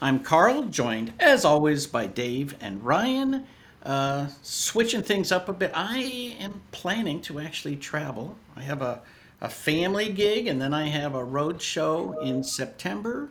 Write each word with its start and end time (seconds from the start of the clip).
I'm 0.00 0.20
Karl, 0.20 0.64
joined 0.64 1.14
as 1.18 1.44
always 1.44 1.86
by 1.86 2.06
Dave 2.06 2.54
and 2.60 2.84
Ryan. 2.84 3.46
Uh, 3.82 4.26
switching 4.42 5.02
things 5.02 5.32
up 5.32 5.48
a 5.48 5.52
bit, 5.52 5.70
I 5.74 6.36
am 6.38 6.60
planning 6.70 7.22
to 7.22 7.40
actually 7.40 7.76
travel. 7.76 8.36
I 8.56 8.62
have 8.62 8.82
a, 8.82 9.00
a 9.40 9.48
family 9.48 10.12
gig 10.12 10.48
and 10.48 10.60
then 10.60 10.74
I 10.74 10.88
have 10.88 11.14
a 11.14 11.24
road 11.24 11.62
show 11.62 12.18
in 12.20 12.44
September. 12.44 13.30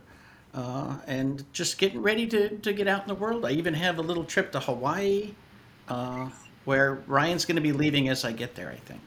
Uh, 0.56 0.96
and 1.06 1.44
just 1.52 1.78
getting 1.78 2.02
ready 2.02 2.26
to, 2.28 2.58
to 2.59 2.72
get 2.72 2.88
out 2.88 3.02
in 3.02 3.09
the 3.09 3.16
world. 3.16 3.45
I 3.45 3.52
even 3.52 3.73
have 3.73 4.00
a 4.00 4.02
little 4.02 4.23
trip 4.23 4.54
to 4.54 4.59
Hawaii 4.62 5.34
uh, 5.90 6.30
where 6.64 7.04
Ryan's 7.08 7.45
going 7.45 7.58
to 7.58 7.62
be 7.62 7.73
leaving 7.73 8.08
as 8.09 8.23
I 8.23 8.32
get 8.32 8.56
there, 8.56 8.70
I 8.72 8.78
think. 8.78 9.02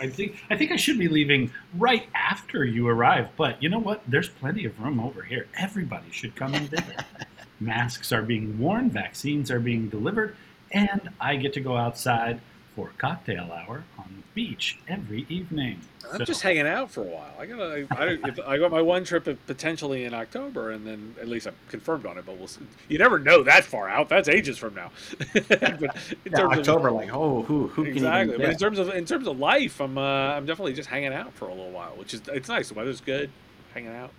I 0.00 0.08
think 0.08 0.36
I 0.50 0.56
think 0.56 0.72
I 0.72 0.76
should 0.76 0.98
be 0.98 1.08
leaving 1.08 1.50
right 1.74 2.06
after 2.14 2.64
you 2.64 2.88
arrive, 2.88 3.28
but 3.36 3.62
you 3.62 3.68
know 3.68 3.78
what? 3.78 4.02
There's 4.06 4.28
plenty 4.28 4.64
of 4.64 4.78
room 4.80 5.00
over 5.00 5.22
here. 5.22 5.46
Everybody 5.56 6.10
should 6.10 6.36
come 6.36 6.54
and 6.54 6.68
visit. 6.68 7.02
Masks 7.60 8.12
are 8.12 8.22
being 8.22 8.58
worn, 8.58 8.90
vaccines 8.90 9.50
are 9.50 9.60
being 9.60 9.88
delivered, 9.88 10.36
and 10.70 11.10
I 11.20 11.36
get 11.36 11.52
to 11.54 11.60
go 11.60 11.76
outside 11.76 12.40
for 12.76 12.88
a 12.88 12.92
cocktail 12.98 13.50
hour 13.52 13.84
on 13.98 14.04
the 14.16 14.22
beach 14.34 14.78
every 14.88 15.26
evening. 15.28 15.80
I'm 16.12 16.18
So- 16.18 16.24
just 16.24 16.42
hanging 16.42 16.66
out 16.66 16.90
for 16.90 17.02
a 17.02 17.06
while. 17.06 17.32
I 17.38 17.46
got 17.46 17.60
I, 17.60 17.86
I, 17.90 18.54
I 18.54 18.58
got 18.58 18.70
my 18.70 18.80
one 18.82 19.04
trip 19.04 19.24
potentially 19.46 20.04
in 20.04 20.14
October, 20.14 20.70
and 20.70 20.86
then 20.86 21.14
at 21.20 21.28
least 21.28 21.46
I'm 21.46 21.54
confirmed 21.68 22.06
on 22.06 22.16
it. 22.18 22.26
But 22.26 22.38
we'll 22.38 22.48
see. 22.48 22.60
You 22.88 22.98
never 22.98 23.18
know 23.18 23.42
that 23.42 23.64
far 23.64 23.88
out. 23.88 24.08
That's 24.08 24.28
ages 24.28 24.56
from 24.58 24.74
now. 24.74 24.90
but 25.32 25.50
in 25.52 25.60
Yeah, 25.60 26.36
terms 26.36 26.52
of- 26.52 26.58
October, 26.60 26.90
like, 26.92 27.10
oh, 27.12 27.42
who, 27.42 27.68
who 27.68 27.84
can 27.84 27.92
exactly. 27.94 28.34
even 28.34 28.46
But 28.46 28.52
in 28.52 28.58
terms 28.58 28.78
of 28.78 28.88
in 28.90 29.04
terms 29.04 29.26
of 29.26 29.38
life, 29.38 29.80
I'm 29.80 29.98
uh, 29.98 30.00
I'm 30.02 30.46
definitely 30.46 30.74
just 30.74 30.88
hanging 30.88 31.12
out 31.12 31.32
for 31.32 31.46
a 31.46 31.54
little 31.54 31.70
while, 31.72 31.92
which 31.96 32.14
is 32.14 32.22
it's 32.28 32.48
nice. 32.48 32.68
The 32.68 32.74
weather's 32.74 33.00
good, 33.00 33.30
hanging 33.74 33.94
out. 33.94 34.10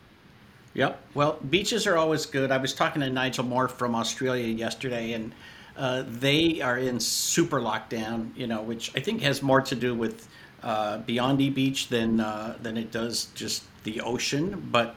Yep. 0.73 1.01
Well, 1.15 1.37
beaches 1.49 1.85
are 1.85 1.97
always 1.97 2.25
good. 2.25 2.49
I 2.49 2.57
was 2.57 2.73
talking 2.73 3.01
to 3.01 3.09
Nigel 3.09 3.43
Moore 3.43 3.67
from 3.67 3.93
Australia 3.93 4.47
yesterday, 4.47 5.11
and 5.13 5.33
uh, 5.77 6.03
they 6.07 6.61
are 6.61 6.77
in 6.77 6.99
super 6.99 7.59
lockdown. 7.59 8.35
You 8.35 8.47
know, 8.47 8.61
which 8.61 8.91
I 8.95 8.99
think 8.99 9.21
has 9.21 9.41
more 9.41 9.61
to 9.61 9.75
do 9.75 9.95
with 9.95 10.27
uh, 10.63 10.99
Bondi 10.99 11.49
Beach 11.49 11.89
than 11.89 12.19
uh, 12.19 12.57
than 12.61 12.77
it 12.77 12.91
does 12.91 13.25
just 13.35 13.63
the 13.83 14.01
ocean. 14.01 14.69
But 14.71 14.95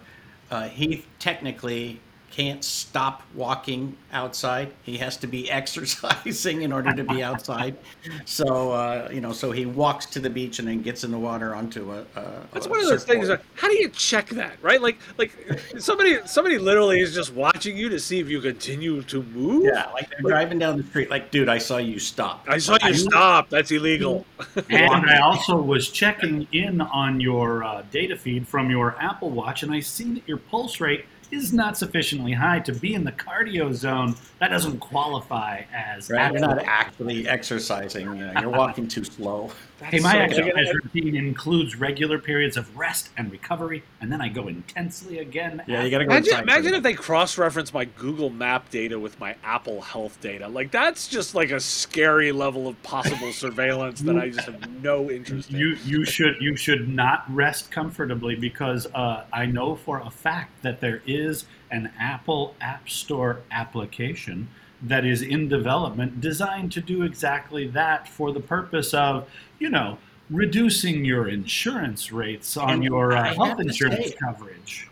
uh, 0.50 0.69
he 0.69 1.05
technically 1.19 2.00
can't 2.34 2.64
stop 2.64 3.22
walking 3.32 3.96
outside. 4.12 4.72
He 4.82 4.98
has 4.98 5.16
to 5.18 5.28
be 5.28 5.48
exercising 5.60 6.62
in 6.62 6.72
order 6.72 6.92
to 6.92 7.04
be 7.04 7.22
outside. 7.22 7.77
So 8.24 8.72
uh, 8.72 9.08
you 9.12 9.20
know, 9.20 9.32
so 9.32 9.52
he 9.52 9.66
walks 9.66 10.06
to 10.06 10.20
the 10.20 10.30
beach 10.30 10.58
and 10.58 10.66
then 10.66 10.82
gets 10.82 11.05
in 11.05 11.12
the 11.12 11.18
water 11.18 11.55
onto 11.55 11.92
a. 11.92 12.00
a 12.16 12.46
That's 12.52 12.66
a 12.66 12.68
one 12.68 12.80
of 12.80 12.86
those 12.86 13.05
things. 13.05 13.28
surfboard. 13.28 13.46
Like, 13.50 13.58
how 13.60 13.68
do 13.68 13.74
you 13.74 13.88
check 13.88 14.30
that, 14.30 14.56
right? 14.62 14.82
Like, 14.82 14.98
like 15.16 15.30
somebody, 15.78 16.18
somebody 16.27 16.58
literally 16.58 16.98
is 17.00 17.14
just 17.14 17.32
watching 17.32 17.77
you 17.77 17.88
to 17.90 18.00
see 18.00 18.18
if 18.18 18.28
you 18.28 18.40
continue 18.40 19.02
to 19.02 19.22
move. 19.22 19.66
Yeah, 19.66 19.86
like 19.92 20.10
they're 20.10 20.20
driving 20.28 20.58
down 20.58 20.77
the 20.77 20.82
street. 20.84 21.10
Like, 21.10 21.30
dude, 21.30 21.48
I 21.48 21.58
saw 21.58 21.77
you 21.77 22.00
stop. 22.00 22.44
I 22.48 22.58
saw 22.58 22.72
Like, 22.72 22.84
you 22.84 22.94
stop. 22.94 23.48
That's 23.48 23.70
illegal. 23.70 24.27
And 24.70 25.10
I 25.10 25.18
also 25.22 25.61
was 25.61 25.89
checking 25.89 26.48
in 26.52 26.80
on 26.80 27.20
your 27.20 27.62
uh, 27.64 27.83
data 27.92 28.17
feed 28.17 28.48
from 28.48 28.70
your 28.70 28.96
Apple 29.00 29.30
Watch, 29.30 29.62
and 29.62 29.73
I 29.73 29.80
see 29.80 30.14
that 30.14 30.27
your 30.28 30.39
pulse 30.39 30.80
rate 30.80 31.05
is 31.34 31.52
not 31.52 31.77
sufficiently 31.77 32.33
high 32.33 32.61
to 32.61 32.72
be 32.72 32.95
in 32.95 33.05
the 33.05 33.12
cardio 33.12 33.72
zone. 33.72 34.14
That 34.39 34.48
doesn't 34.48 34.78
qualify 34.78 35.62
as 35.72 36.11
Right? 36.11 36.33
You're 36.33 36.40
not 36.40 36.62
actually 36.64 37.28
exercising. 37.28 38.06
You 38.06 38.27
know, 38.27 38.40
you're 38.40 38.50
walking 38.64 38.89
too 38.89 39.05
slow. 39.05 39.50
Hey, 39.83 39.98
my 39.98 40.12
so 40.12 40.18
exercise 40.18 40.67
good. 40.73 40.84
routine 40.94 41.17
includes 41.17 41.77
regular 41.77 42.18
periods 42.18 42.56
of 42.56 42.74
rest 42.77 43.11
and 43.17 43.30
recovery, 43.30 43.83
and 44.00 44.11
then 44.11 44.20
I 44.20 44.28
go 44.28 44.48
intensely 44.48 45.18
again. 45.18 45.62
Yeah, 45.67 45.83
you 45.83 45.90
gotta 45.90 46.05
go 46.05 46.12
Imagine, 46.12 46.39
imagine 46.40 46.74
if 46.74 46.83
they 46.83 46.94
cross-reference 46.94 47.74
my 47.74 47.84
Google 47.84 48.30
Map 48.30 48.70
data 48.70 48.98
with 48.98 49.18
my 49.18 49.34
Apple 49.42 49.83
Health 49.83 50.20
data. 50.20 50.48
Like 50.48 50.70
that's 50.70 51.08
just 51.08 51.34
like 51.34 51.50
a 51.50 51.61
scary 51.61 52.33
level 52.33 52.68
of 52.68 52.80
possible 52.83 53.33
surveillance 53.33 54.00
that 54.02 54.17
I 54.17 54.30
just 54.30 54.46
have 54.46 54.83
no 54.83 55.11
interest 55.11 55.50
in. 55.50 55.58
You 55.58 55.77
you 55.84 56.05
should 56.05 56.36
you 56.40 56.56
should 56.56 56.89
not 56.89 57.24
rest 57.34 57.70
comfortably 57.70 58.36
because 58.36 58.86
uh, 58.94 59.24
I 59.33 59.46
know 59.46 59.74
for 59.74 59.98
a 59.98 60.11
fact 60.11 60.62
that 60.62 60.80
there 60.80 61.02
is 61.06 61.23
an 61.70 61.90
Apple 61.98 62.55
App 62.61 62.89
Store 62.89 63.40
application 63.51 64.48
that 64.83 65.05
is 65.05 65.23
in 65.23 65.48
development 65.48 66.20
designed 66.20 66.70
to 66.73 66.80
do 66.80 67.02
exactly 67.05 67.67
that 67.68 68.07
for 68.08 68.33
the 68.33 68.40
purpose 68.40 68.92
of 68.95 69.29
you 69.58 69.70
know 69.70 69.96
reducing 70.30 71.05
your 71.05 71.29
insurance 71.29 72.11
rates 72.12 72.57
on 72.57 72.70
And 72.70 72.85
your 72.85 73.12
uh, 73.12 73.35
health 73.35 73.61
insurance 73.61 74.07
say- 74.11 74.17
coverage. 74.23 74.89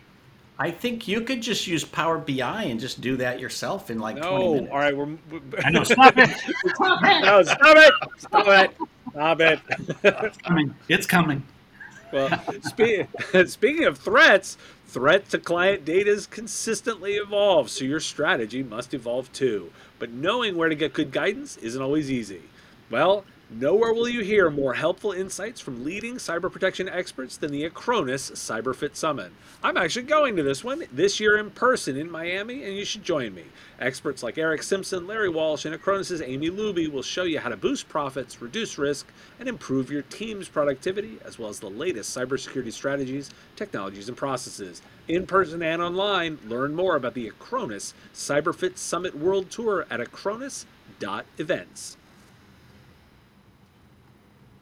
I 0.59 0.69
think 0.69 1.07
you 1.07 1.21
could 1.21 1.41
just 1.41 1.65
use 1.65 1.83
Power 1.83 2.19
BI 2.19 2.63
and 2.65 2.79
just 2.79 3.01
do 3.01 3.17
that 3.17 3.39
yourself 3.39 3.89
in 3.89 3.97
like 3.99 4.17
20 4.17 4.29
no, 4.29 4.53
minutes. 4.53 4.71
all 4.71 4.77
right, 4.77 4.95
we're. 4.95 5.05
we're 5.31 5.41
I 5.65 5.71
know. 5.71 5.83
Stop 5.83 6.13
it! 6.17 6.29
Stop 6.75 6.99
it! 7.03 7.25
no, 7.25 7.41
stop 7.43 7.75
it! 7.75 7.93
Stop 8.19 8.47
it! 8.47 8.71
Stop 9.11 9.39
it! 9.41 9.59
It's 10.03 10.37
coming. 10.37 10.75
It's 10.89 11.07
coming. 11.07 11.43
Well, 12.13 12.29
spe- 12.61 13.47
speaking 13.47 13.85
of 13.85 13.97
threats, 13.97 14.57
threat 14.87 15.29
to 15.29 15.39
client 15.39 15.83
data 15.83 16.11
is 16.11 16.27
consistently 16.27 17.15
evolve, 17.15 17.69
so 17.71 17.83
your 17.83 17.99
strategy 17.99 18.61
must 18.61 18.93
evolve 18.93 19.33
too. 19.33 19.71
But 19.97 20.11
knowing 20.11 20.55
where 20.55 20.69
to 20.69 20.75
get 20.75 20.93
good 20.93 21.11
guidance 21.11 21.57
isn't 21.57 21.81
always 21.81 22.11
easy. 22.11 22.41
Well, 22.91 23.25
nowhere 23.59 23.93
will 23.93 24.09
you 24.09 24.21
hear 24.21 24.49
more 24.49 24.73
helpful 24.73 25.11
insights 25.11 25.61
from 25.61 25.83
leading 25.83 26.15
cyber 26.15 26.51
protection 26.51 26.89
experts 26.89 27.37
than 27.37 27.51
the 27.51 27.69
Acronis 27.69 28.31
CyberFit 28.31 28.95
Summit. 28.95 29.31
I'm 29.63 29.77
actually 29.77 30.03
going 30.03 30.35
to 30.35 30.43
this 30.43 30.63
one 30.63 30.83
this 30.91 31.19
year 31.19 31.37
in 31.37 31.51
person 31.51 31.95
in 31.97 32.09
Miami, 32.09 32.63
and 32.63 32.75
you 32.75 32.85
should 32.85 33.03
join 33.03 33.33
me. 33.33 33.43
Experts 33.79 34.23
like 34.23 34.37
Eric 34.37 34.63
Simpson, 34.63 35.07
Larry 35.07 35.29
Walsh, 35.29 35.65
and 35.65 35.75
Acronis' 35.75 36.25
Amy 36.25 36.49
Luby 36.49 36.91
will 36.91 37.03
show 37.03 37.23
you 37.23 37.39
how 37.39 37.49
to 37.49 37.57
boost 37.57 37.89
profits, 37.89 38.41
reduce 38.41 38.77
risk, 38.77 39.07
and 39.39 39.47
improve 39.47 39.91
your 39.91 40.03
team's 40.03 40.47
productivity, 40.47 41.17
as 41.23 41.37
well 41.37 41.49
as 41.49 41.59
the 41.59 41.69
latest 41.69 42.15
cybersecurity 42.15 42.73
strategies, 42.73 43.29
technologies, 43.55 44.07
and 44.07 44.17
processes. 44.17 44.81
In 45.07 45.27
person 45.27 45.61
and 45.61 45.81
online, 45.81 46.39
learn 46.47 46.75
more 46.75 46.95
about 46.95 47.13
the 47.13 47.29
Acronis 47.29 47.93
CyberFit 48.13 48.77
Summit 48.77 49.17
World 49.17 49.49
Tour 49.51 49.85
at 49.89 49.99
acronis.events. 49.99 51.97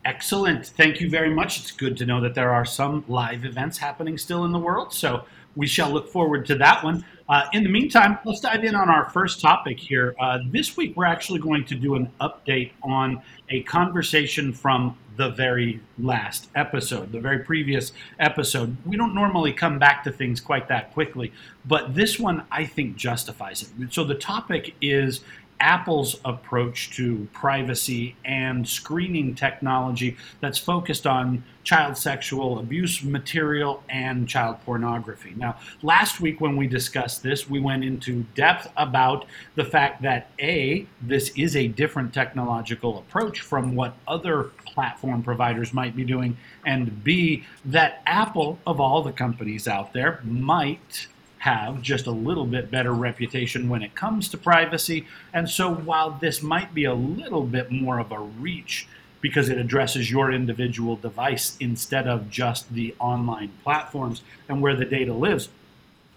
Excellent. 0.04 0.66
Thank 0.66 1.00
you 1.00 1.10
very 1.10 1.34
much. 1.34 1.60
It's 1.60 1.72
good 1.72 1.96
to 1.98 2.06
know 2.06 2.22
that 2.22 2.34
there 2.34 2.52
are 2.52 2.66
some 2.66 3.06
live 3.08 3.46
events 3.46 3.78
happening 3.78 4.18
still 4.18 4.46
in 4.46 4.52
the 4.52 4.60
world. 4.60 4.94
So 4.94 5.26
we 5.56 5.68
shall 5.68 5.92
look 5.92 6.10
forward 6.10 6.46
to 6.48 6.56
that 6.56 6.84
one. 6.84 7.06
Uh, 7.30 7.46
in 7.54 7.64
the 7.64 7.70
meantime, 7.70 8.18
let's 8.26 8.42
dive 8.42 8.64
in 8.64 8.76
on 8.76 8.90
our 8.90 9.10
first 9.12 9.40
topic 9.40 9.80
here. 9.80 10.16
Uh, 10.20 10.40
this 10.50 10.76
week, 10.76 10.98
we're 10.98 11.06
actually 11.06 11.40
going 11.40 11.64
to 11.66 11.76
do 11.76 11.96
an 11.96 12.12
update 12.20 12.72
on 12.84 13.22
a 13.50 13.62
conversation 13.64 14.52
from 14.52 14.98
the 15.18 15.30
very 15.30 15.80
last 16.00 16.50
episode, 16.56 17.12
the 17.12 17.20
very 17.20 17.40
previous 17.40 17.92
episode. 18.20 18.76
We 18.86 18.98
don't 18.98 19.14
normally 19.14 19.54
come 19.54 19.78
back 19.78 20.04
to 20.06 20.12
things 20.12 20.42
quite 20.42 20.68
that 20.70 20.94
quickly, 20.94 21.32
but 21.66 21.94
this 21.94 22.18
one 22.18 22.44
I 22.52 22.66
think 22.66 22.96
justifies 22.96 23.62
it. 23.62 23.94
So 23.94 24.04
the 24.04 24.16
topic 24.16 24.74
is 24.82 25.22
Apple's 25.62 26.20
approach 26.26 26.90
to 26.98 27.28
privacy 27.34 28.16
and 28.26 28.68
screening 28.68 29.36
technology 29.36 30.18
that's 30.42 30.58
focused 30.58 31.06
on 31.06 31.44
child 31.64 31.96
sexual 31.96 32.58
abuse 32.58 33.04
material 33.04 33.84
and 33.88 34.28
child 34.28 34.58
pornography. 34.66 35.34
Now, 35.38 35.58
last 35.84 36.20
week 36.20 36.42
when 36.42 36.58
we 36.58 36.66
discussed 36.66 37.22
this, 37.22 37.48
we 37.48 37.60
went 37.60 37.84
into 37.84 38.24
depth 38.34 38.68
about 38.76 39.26
the 39.56 39.64
fact 39.64 40.02
that 40.02 40.32
A, 40.40 40.88
this 41.02 41.30
is 41.38 41.56
a 41.56 41.68
different 41.68 42.12
technological 42.12 42.98
approach 42.98 43.42
from 43.42 43.76
what 43.76 43.94
other 44.08 44.46
platform 44.66 45.22
providers 45.22 45.74
might 45.74 45.96
be 45.96 46.04
doing, 46.04 46.36
and 46.66 47.04
B, 47.04 47.44
that 47.66 48.02
Apple, 48.08 48.58
of 48.66 48.80
all 48.80 49.04
the 49.04 49.12
companies 49.12 49.68
out 49.68 49.94
there, 49.94 50.22
might 50.24 51.08
have 51.42 51.82
just 51.82 52.06
a 52.06 52.12
little 52.12 52.46
bit 52.46 52.70
better 52.70 52.94
reputation 52.94 53.68
when 53.68 53.82
it 53.82 53.96
comes 53.96 54.30
to 54.30 54.38
privacy. 54.38 55.08
And 55.34 55.50
so 55.50 55.74
while 55.74 56.12
this 56.12 56.44
might 56.44 56.72
be 56.72 56.86
a 56.86 56.94
little 56.94 57.44
bit 57.44 57.72
more 57.72 57.98
of 57.98 58.12
a 58.12 58.20
reach 58.20 58.88
because 59.22 59.50
it 59.50 59.58
addresses 59.58 60.12
your 60.12 60.32
individual 60.32 60.96
device 60.96 61.58
instead 61.60 62.08
of 62.08 62.30
just 62.30 62.72
the 62.72 62.94
online 63.00 63.50
platforms 63.64 64.22
and 64.48 64.62
where 64.62 64.76
the 64.76 64.86
data 64.86 65.14
lives, 65.14 65.50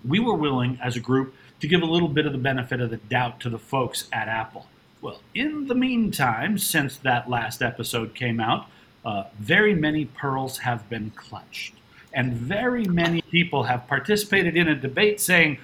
we 0.06 0.20
were 0.20 0.34
willing 0.34 0.78
as 0.82 0.94
a 0.94 1.00
group 1.00 1.34
to 1.60 1.68
give 1.68 1.80
a 1.80 1.86
little 1.86 2.08
bit 2.08 2.26
of 2.26 2.32
the 2.32 2.38
benefit 2.38 2.82
of 2.82 2.90
the 2.90 2.98
doubt 2.98 3.40
to 3.40 3.48
the 3.48 3.58
folks 3.58 4.08
at 4.12 4.28
Apple. 4.28 4.66
Well, 5.00 5.22
in 5.34 5.68
the 5.68 5.74
meantime, 5.74 6.58
since 6.58 6.98
that 6.98 7.30
last 7.30 7.62
episode 7.62 8.14
came 8.14 8.40
out, 8.40 8.66
uh, 9.06 9.24
very 9.38 9.74
many 9.74 10.04
pearls 10.04 10.58
have 10.58 10.90
been 10.90 11.12
clutched. 11.16 11.74
And 12.14 12.32
very 12.32 12.84
many 12.84 13.22
people 13.22 13.64
have 13.64 13.86
participated 13.86 14.56
in 14.56 14.68
a 14.68 14.74
debate 14.74 15.20
saying, 15.20 15.58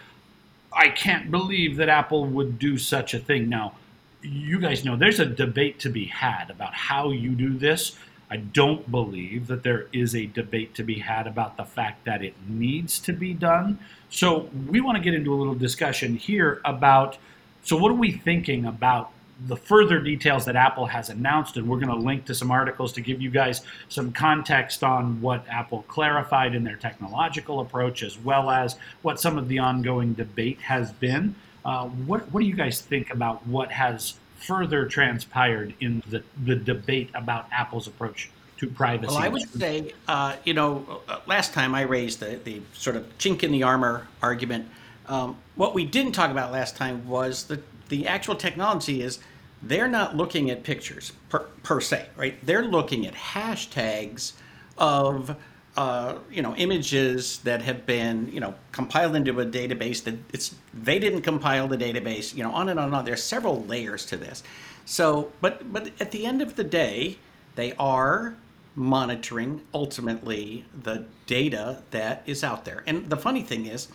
I 0.73 0.89
can't 0.89 1.31
believe 1.31 1.77
that 1.77 1.89
Apple 1.89 2.27
would 2.27 2.59
do 2.59 2.79
such 2.79 3.15
a 3.15 3.19
thing. 3.19 3.49
Now, 3.49 3.75
you 4.23 4.61
guys 4.61 4.85
know 4.85 4.97
there's 4.97 5.21
a 5.21 5.27
debate 5.27 5.79
to 5.81 5.89
be 5.89 6.07
had 6.07 6.51
about 6.51 6.75
how 6.75 7.11
you 7.11 7.31
do 7.31 7.57
this. 7.57 7.97
I 8.31 8.37
don't 8.37 8.89
believe 8.91 9.49
that 9.49 9.63
there 9.63 9.87
is 9.93 10.15
a 10.15 10.27
debate 10.27 10.75
to 10.77 10.85
be 10.85 11.01
had 11.01 11.27
about 11.27 11.57
the 11.57 11.65
fact 11.65 12.05
that 12.05 12.23
it 12.23 12.35
needs 12.49 13.01
to 13.01 13.13
be 13.13 13.35
done. 13.35 13.79
So 14.09 14.49
we 14.69 14.81
want 14.81 14.99
to 14.99 15.03
get 15.03 15.15
into 15.15 15.35
a 15.35 15.37
little 15.37 15.55
discussion 15.55 16.17
here 16.17 16.61
about 16.65 17.19
so 17.63 17.77
what 17.77 17.91
are 17.91 17.95
we 17.95 18.13
thinking 18.13 18.65
about 18.65 19.11
the 19.47 19.57
further 19.57 20.01
details 20.01 20.45
that 20.45 20.57
Apple 20.57 20.87
has 20.87 21.09
announced, 21.09 21.57
and 21.57 21.69
we're 21.69 21.79
going 21.79 21.89
to 21.89 22.07
link 22.07 22.25
to 22.27 22.35
some 22.35 22.51
articles 22.51 22.93
to 22.93 23.01
give 23.01 23.23
you 23.23 23.31
guys 23.31 23.63
some 23.89 24.13
context 24.13 24.85
on 24.85 25.21
what 25.21 25.45
Apple 25.49 25.83
clarified 25.89 26.55
in 26.55 26.65
their 26.65 26.77
technological 26.77 27.61
approach, 27.61 28.03
as 28.03 28.19
well 28.19 28.51
as 28.51 28.77
what 29.03 29.21
some 29.21 29.39
of 29.39 29.49
the 29.49 29.59
ongoing 29.59 30.13
debate 30.13 30.61
has 30.61 30.93
been. 30.93 31.35
Uh, 31.65 31.87
what, 31.89 32.31
what 32.33 32.41
do 32.41 32.47
you 32.47 32.55
guys 32.55 32.81
think 32.81 33.11
about 33.11 33.47
what 33.47 33.71
has 33.73 34.15
further 34.39 34.87
transpired 34.87 35.75
in 35.81 36.03
the, 36.09 36.23
the 36.45 36.57
debate 36.57 37.11
about 37.15 37.47
Apple's 37.53 37.87
approach 37.87 38.31
to 38.59 38.67
privacy? 38.67 39.15
Well, 39.15 39.23
I 39.23 39.29
would 39.29 39.49
say, 39.51 39.93
uh, 40.09 40.37
you 40.45 40.55
know, 40.55 41.03
uh, 41.09 41.21
last 41.27 41.53
time 41.53 41.75
I 41.75 41.83
raised 41.83 42.21
the, 42.21 42.41
the 42.45 42.61
sort 42.73 42.97
of 42.97 43.07
chink 43.19 43.43
in 43.43 43.53
the 43.53 43.63
armor 43.63 44.07
argument. 44.23 44.69
Um, 45.09 45.37
what 45.57 45.75
we 45.75 45.85
didn't 45.85 46.13
talk 46.13 46.31
about 46.31 46.53
last 46.53 46.77
time 46.77 47.07
was 47.09 47.45
the, 47.45 47.61
the 47.91 48.07
actual 48.07 48.35
technology 48.35 49.03
is 49.03 49.19
they're 49.63 49.89
not 49.89 50.17
looking 50.17 50.51
at 50.51 50.63
pictures 50.63 51.13
per, 51.29 51.41
per 51.63 51.81
se, 51.81 52.07
right? 52.17 52.35
They're 52.45 52.65
looking 52.65 53.07
at 53.07 53.15
hashtags 53.15 54.33
of 54.79 55.37
uh, 55.77 56.19
you 56.31 56.43
know 56.43 56.55
images 56.57 57.39
that 57.39 57.63
have 57.63 57.87
been 57.87 58.29
you 58.33 58.41
know 58.41 58.55
compiled 58.73 59.15
into 59.15 59.39
a 59.41 59.47
database 59.47 60.03
that 60.05 60.17
it's 60.33 60.55
they 60.75 60.99
didn't 60.99 61.23
compile 61.23 61.69
the 61.69 61.77
database 61.77 62.35
you 62.35 62.43
know 62.43 62.53
on 62.53 62.69
and 62.69 62.81
on 62.81 62.87
and 62.87 62.95
on. 62.95 63.05
There's 63.05 63.23
several 63.23 63.63
layers 63.65 64.05
to 64.07 64.17
this. 64.17 64.43
So 64.85 65.31
but 65.41 65.73
but 65.73 65.91
at 66.01 66.11
the 66.11 66.27
end 66.27 66.43
of 66.43 66.57
the 66.57 66.65
day 66.65 67.19
they 67.55 67.73
are 67.75 68.35
monitoring 68.75 69.61
ultimately 69.75 70.65
the 70.83 71.05
data 71.27 71.83
that 71.91 72.23
is 72.27 72.43
out 72.43 72.65
there. 72.65 72.83
And 72.87 73.11
the 73.11 73.17
funny 73.17 73.43
thing 73.43 73.67
is 73.67 73.89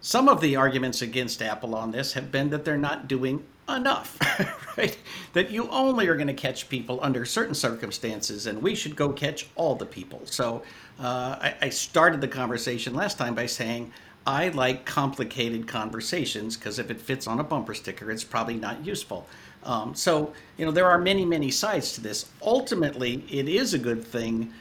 some 0.00 0.28
of 0.28 0.40
the 0.40 0.56
arguments 0.56 1.02
against 1.02 1.42
apple 1.42 1.74
on 1.74 1.90
this 1.90 2.12
have 2.12 2.30
been 2.30 2.50
that 2.50 2.64
they're 2.64 2.78
not 2.78 3.08
doing 3.08 3.44
enough, 3.68 4.18
right? 4.78 4.96
That 5.34 5.50
you 5.50 5.68
only 5.68 6.08
are 6.08 6.14
going 6.14 6.28
to 6.28 6.34
catch 6.34 6.68
people 6.68 6.98
under 7.02 7.24
certain 7.24 7.54
circumstances, 7.54 8.46
and 8.46 8.62
we 8.62 8.74
should 8.74 8.96
go 8.96 9.10
catch 9.10 9.46
all 9.56 9.74
the 9.74 9.86
people. 9.86 10.22
So 10.24 10.62
uh, 10.98 11.36
I, 11.40 11.54
I 11.62 11.68
started 11.68 12.20
the 12.20 12.28
conversation 12.28 12.94
last 12.94 13.18
time 13.18 13.34
by 13.34 13.46
saying 13.46 13.92
I 14.26 14.48
like 14.48 14.84
complicated 14.84 15.66
conversations 15.66 16.56
because 16.56 16.78
if 16.78 16.90
it 16.90 17.00
fits 17.00 17.26
on 17.26 17.40
a 17.40 17.44
bumper 17.44 17.74
sticker, 17.74 18.10
it's 18.10 18.24
probably 18.24 18.56
not 18.56 18.84
useful. 18.84 19.26
Um, 19.64 19.94
so, 19.94 20.32
you 20.56 20.64
know, 20.64 20.70
there 20.70 20.86
are 20.86 20.98
many, 20.98 21.24
many 21.24 21.50
sides 21.50 21.92
to 21.94 22.00
this. 22.00 22.26
Ultimately, 22.42 23.24
it 23.30 23.48
is 23.48 23.74
a 23.74 23.78
good 23.78 24.04
thing. 24.04 24.52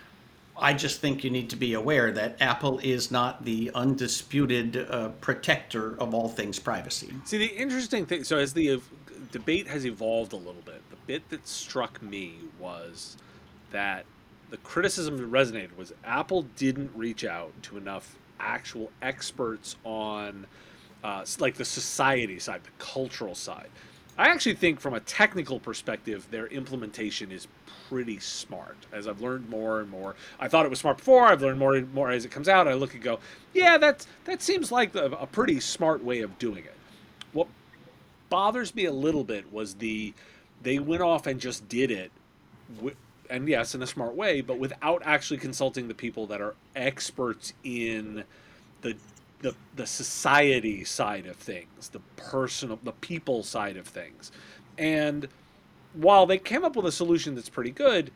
I 0.60 0.74
just 0.74 1.02
think 1.02 1.24
you 1.24 1.30
need 1.30 1.50
to 1.52 1.56
be 1.56 1.74
aware 1.74 2.12
that 2.12 2.42
Apple 2.42 2.80
is 2.80 3.12
not 3.12 3.46
the 3.46 3.72
undisputed 3.76 4.88
uh, 4.90 5.10
protector 5.22 5.96
of 6.00 6.14
all 6.14 6.30
things 6.30 6.60
privacy. 6.60 7.14
See, 7.26 7.38
the 7.38 7.56
interesting 7.56 8.06
thing 8.06 8.24
so, 8.24 8.38
as 8.38 8.54
the 8.54 8.82
debate 9.32 9.68
has 9.68 9.86
evolved 9.86 10.34
a 10.34 10.38
little 10.38 10.62
bit, 10.66 10.82
the 10.90 10.98
bit 11.06 11.30
that 11.30 11.48
struck 11.48 12.02
me 12.02 12.36
was 12.60 13.18
that 13.72 14.06
the 14.50 14.58
criticism 14.58 15.18
that 15.18 15.30
resonated 15.30 15.76
was 15.78 15.94
Apple 16.06 16.44
didn't 16.56 16.92
reach 16.96 17.26
out 17.26 17.52
to 17.64 17.78
enough 17.78 18.16
actual 18.40 18.92
experts 19.02 19.76
on 19.84 20.46
uh, 21.04 21.26
like 21.40 21.56
the 21.56 21.66
society 21.66 22.40
side, 22.40 22.64
the 22.64 22.84
cultural 22.84 23.36
side. 23.36 23.70
I 24.18 24.30
actually 24.30 24.56
think 24.56 24.80
from 24.80 24.94
a 24.94 25.00
technical 25.00 25.60
perspective, 25.60 26.28
their 26.32 26.48
implementation 26.48 27.32
is 27.32 27.48
pretty 27.88 28.20
smart. 28.20 28.78
As 28.92 29.08
I've 29.08 29.22
learned 29.22 29.50
more 29.50 29.80
and 29.80 29.90
more, 29.90 30.16
I 30.40 30.48
thought 30.48 30.66
it 30.66 30.70
was 30.70 30.80
smart 30.80 30.98
before. 30.98 31.26
I've 31.26 31.42
learned 31.42 31.60
more 31.60 31.76
and 31.76 31.94
more 31.94 32.10
as 32.10 32.26
it 32.26 32.32
comes 32.32 32.50
out. 32.50 32.68
I 32.68 32.74
look 32.74 32.94
and 32.94 33.04
go, 33.04 33.20
yeah, 33.54 33.78
that's 33.78 34.08
that 34.26 34.42
seems 34.42 34.72
like 34.72 34.96
a, 34.96 35.06
a 35.06 35.28
pretty 35.28 35.60
smart 35.60 36.04
way 36.04 36.22
of 36.22 36.40
doing 36.40 36.64
it. 36.64 36.76
What 37.34 37.48
bothers 38.30 38.74
me 38.74 38.86
a 38.86 38.92
little 38.92 39.24
bit 39.24 39.54
was 39.54 39.76
the 39.76 40.14
they 40.64 40.80
went 40.80 41.04
off 41.04 41.28
and 41.28 41.40
just 41.40 41.70
did 41.70 41.92
it 41.92 42.12
and 43.30 43.48
yes, 43.48 43.76
in 43.76 43.82
a 43.82 43.88
smart 43.88 44.16
way, 44.16 44.42
but 44.42 44.58
without 44.58 45.02
actually 45.06 45.38
consulting 45.38 45.88
the 45.88 45.94
people 45.94 46.28
that 46.28 46.42
are 46.42 46.56
experts 46.76 47.54
in 47.64 48.24
the 48.82 48.96
the 49.42 49.56
the 49.76 49.88
society 49.88 50.84
side 50.84 51.26
of 51.26 51.36
things, 51.36 51.90
the 51.90 52.00
personal, 52.16 52.80
the 52.84 52.92
people 52.94 53.44
side 53.44 53.78
of 53.78 53.88
things, 53.88 54.32
and 54.78 55.28
while 55.94 56.26
they 56.26 56.38
came 56.38 56.64
up 56.64 56.76
with 56.76 56.86
a 56.86 56.92
solution 56.92 57.36
that's 57.36 57.50
pretty 57.50 57.72
good, 57.72 58.12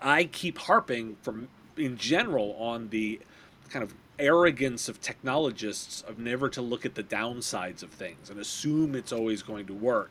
I 0.00 0.24
keep 0.24 0.58
harping 0.58 1.16
from 1.22 1.48
in 1.76 1.96
general 1.96 2.54
on 2.58 2.88
the 2.90 3.20
kind 3.70 3.82
of 3.82 3.94
arrogance 4.18 4.88
of 4.88 5.00
technologists 5.00 6.02
of 6.02 6.18
never 6.18 6.48
to 6.50 6.60
look 6.60 6.84
at 6.84 6.94
the 6.94 7.02
downsides 7.02 7.82
of 7.82 7.90
things 7.90 8.30
and 8.30 8.38
assume 8.38 8.94
it's 8.94 9.12
always 9.12 9.42
going 9.42 9.66
to 9.66 9.74
work. 9.74 10.10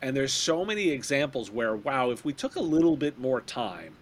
And 0.00 0.16
there's 0.16 0.32
so 0.32 0.64
many 0.64 0.88
examples 0.90 1.50
where, 1.50 1.76
wow, 1.76 2.10
if 2.10 2.24
we 2.24 2.32
took 2.32 2.56
a 2.56 2.60
little 2.60 2.96
bit 2.96 3.18
more 3.18 3.40
time 3.40 3.94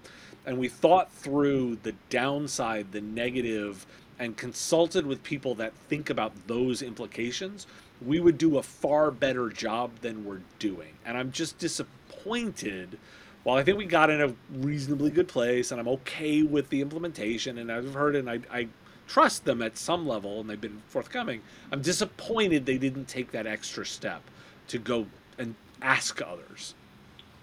and 0.46 0.56
we 0.56 0.68
thought 0.68 1.12
through 1.12 1.78
the 1.82 1.92
downside, 2.08 2.92
the 2.92 3.02
negative, 3.02 3.86
and 4.20 4.36
consulted 4.36 5.06
with 5.06 5.24
people 5.24 5.54
that 5.56 5.72
think 5.88 6.10
about 6.10 6.32
those 6.46 6.82
implications, 6.82 7.66
we 8.04 8.20
would 8.20 8.36
do 8.36 8.58
a 8.58 8.62
far 8.62 9.10
better 9.10 9.48
job 9.48 9.90
than 10.02 10.24
we're 10.26 10.42
doing. 10.58 10.92
And 11.06 11.16
I'm 11.16 11.32
just 11.32 11.58
disappointed. 11.58 12.98
While 13.42 13.56
I 13.56 13.64
think 13.64 13.78
we 13.78 13.86
got 13.86 14.10
in 14.10 14.20
a 14.20 14.34
reasonably 14.52 15.10
good 15.10 15.26
place 15.26 15.72
and 15.72 15.80
I'm 15.80 15.88
okay 15.88 16.42
with 16.42 16.68
the 16.68 16.82
implementation, 16.82 17.56
and 17.56 17.72
I've 17.72 17.94
heard 17.94 18.14
and 18.14 18.28
I, 18.28 18.40
I 18.52 18.68
trust 19.08 19.46
them 19.46 19.62
at 19.62 19.78
some 19.78 20.06
level 20.06 20.40
and 20.40 20.50
they've 20.50 20.60
been 20.60 20.82
forthcoming, 20.88 21.40
I'm 21.72 21.80
disappointed 21.80 22.66
they 22.66 22.78
didn't 22.78 23.08
take 23.08 23.32
that 23.32 23.46
extra 23.46 23.86
step 23.86 24.20
to 24.68 24.78
go 24.78 25.06
and 25.38 25.54
ask 25.80 26.20
others. 26.20 26.74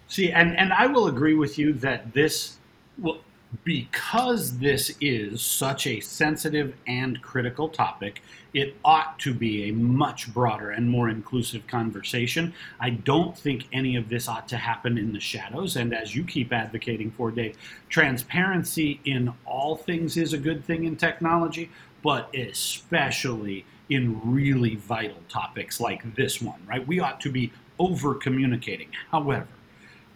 See, 0.08 0.32
and, 0.32 0.56
and 0.56 0.72
I 0.72 0.86
will 0.86 1.08
agree 1.08 1.34
with 1.34 1.58
you 1.58 1.74
that 1.74 2.14
this, 2.14 2.58
well, 3.00 3.22
because 3.64 4.58
this 4.60 4.96
is 5.00 5.42
such 5.42 5.88
a 5.88 6.00
sensitive 6.00 6.76
and 6.86 7.22
critical 7.22 7.70
topic, 7.70 8.22
it 8.54 8.76
ought 8.84 9.20
to 9.20 9.34
be 9.34 9.70
a 9.70 9.74
much 9.74 10.34
broader 10.34 10.72
and 10.72 10.90
more 10.90 11.10
inclusive 11.10 11.66
conversation. 11.68 12.54
I 12.80 12.92
don't 12.92 13.38
think 13.38 13.66
any 13.72 13.96
of 13.96 14.10
this 14.10 14.28
ought 14.28 14.48
to 14.50 14.58
happen 14.58 14.98
in 14.98 15.14
the 15.14 15.20
shadows. 15.20 15.76
And 15.76 15.94
as 15.94 16.16
you 16.16 16.24
keep 16.24 16.52
advocating 16.52 17.12
for, 17.12 17.32
Dave, 17.32 17.56
transparency 17.90 19.00
in 19.06 19.34
all 19.46 19.76
things 19.76 20.18
is 20.18 20.34
a 20.34 20.38
good 20.38 20.66
thing 20.66 20.86
in 20.86 20.96
technology, 20.96 21.70
but 22.04 22.34
especially 22.36 23.66
in 23.90 24.20
really 24.24 24.76
vital 24.76 25.22
topics 25.30 25.80
like 25.80 26.16
this 26.16 26.42
one, 26.42 26.62
right? 26.68 26.86
We 26.86 27.00
ought 27.00 27.22
to 27.22 27.32
be 27.32 27.52
over 27.80 28.16
communicating. 28.16 28.90
However, 29.12 29.48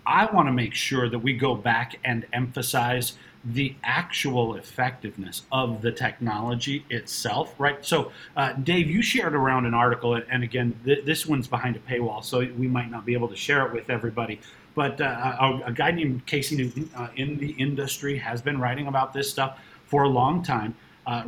I 0.05 0.25
want 0.25 0.47
to 0.47 0.51
make 0.51 0.73
sure 0.73 1.09
that 1.09 1.19
we 1.19 1.33
go 1.33 1.55
back 1.55 1.97
and 2.03 2.25
emphasize 2.33 3.13
the 3.43 3.75
actual 3.83 4.55
effectiveness 4.55 5.43
of 5.51 5.81
the 5.81 5.91
technology 5.91 6.85
itself, 6.89 7.55
right? 7.57 7.83
So, 7.83 8.11
uh, 8.37 8.53
Dave, 8.53 8.89
you 8.89 9.01
shared 9.01 9.33
around 9.33 9.65
an 9.65 9.73
article, 9.73 10.13
and 10.29 10.43
again, 10.43 10.79
th- 10.85 11.05
this 11.05 11.25
one's 11.25 11.47
behind 11.47 11.75
a 11.75 11.79
paywall, 11.79 12.23
so 12.23 12.39
we 12.39 12.67
might 12.67 12.91
not 12.91 13.05
be 13.05 13.13
able 13.13 13.27
to 13.29 13.35
share 13.35 13.65
it 13.65 13.73
with 13.73 13.89
everybody. 13.89 14.39
But 14.75 15.01
uh, 15.01 15.37
a, 15.39 15.61
a, 15.67 15.71
guy 15.71 15.91
named 15.91 16.25
Casey 16.27 16.55
Newton 16.55 16.89
uh, 16.95 17.07
in 17.15 17.37
the 17.37 17.51
industry 17.51 18.17
has 18.19 18.41
been 18.41 18.59
writing 18.59 18.87
about 18.87 19.11
this 19.11 19.29
stuff 19.29 19.59
for 19.85 20.03
a 20.03 20.09
long 20.09 20.43
time. 20.43 20.75
Uh, 21.05 21.23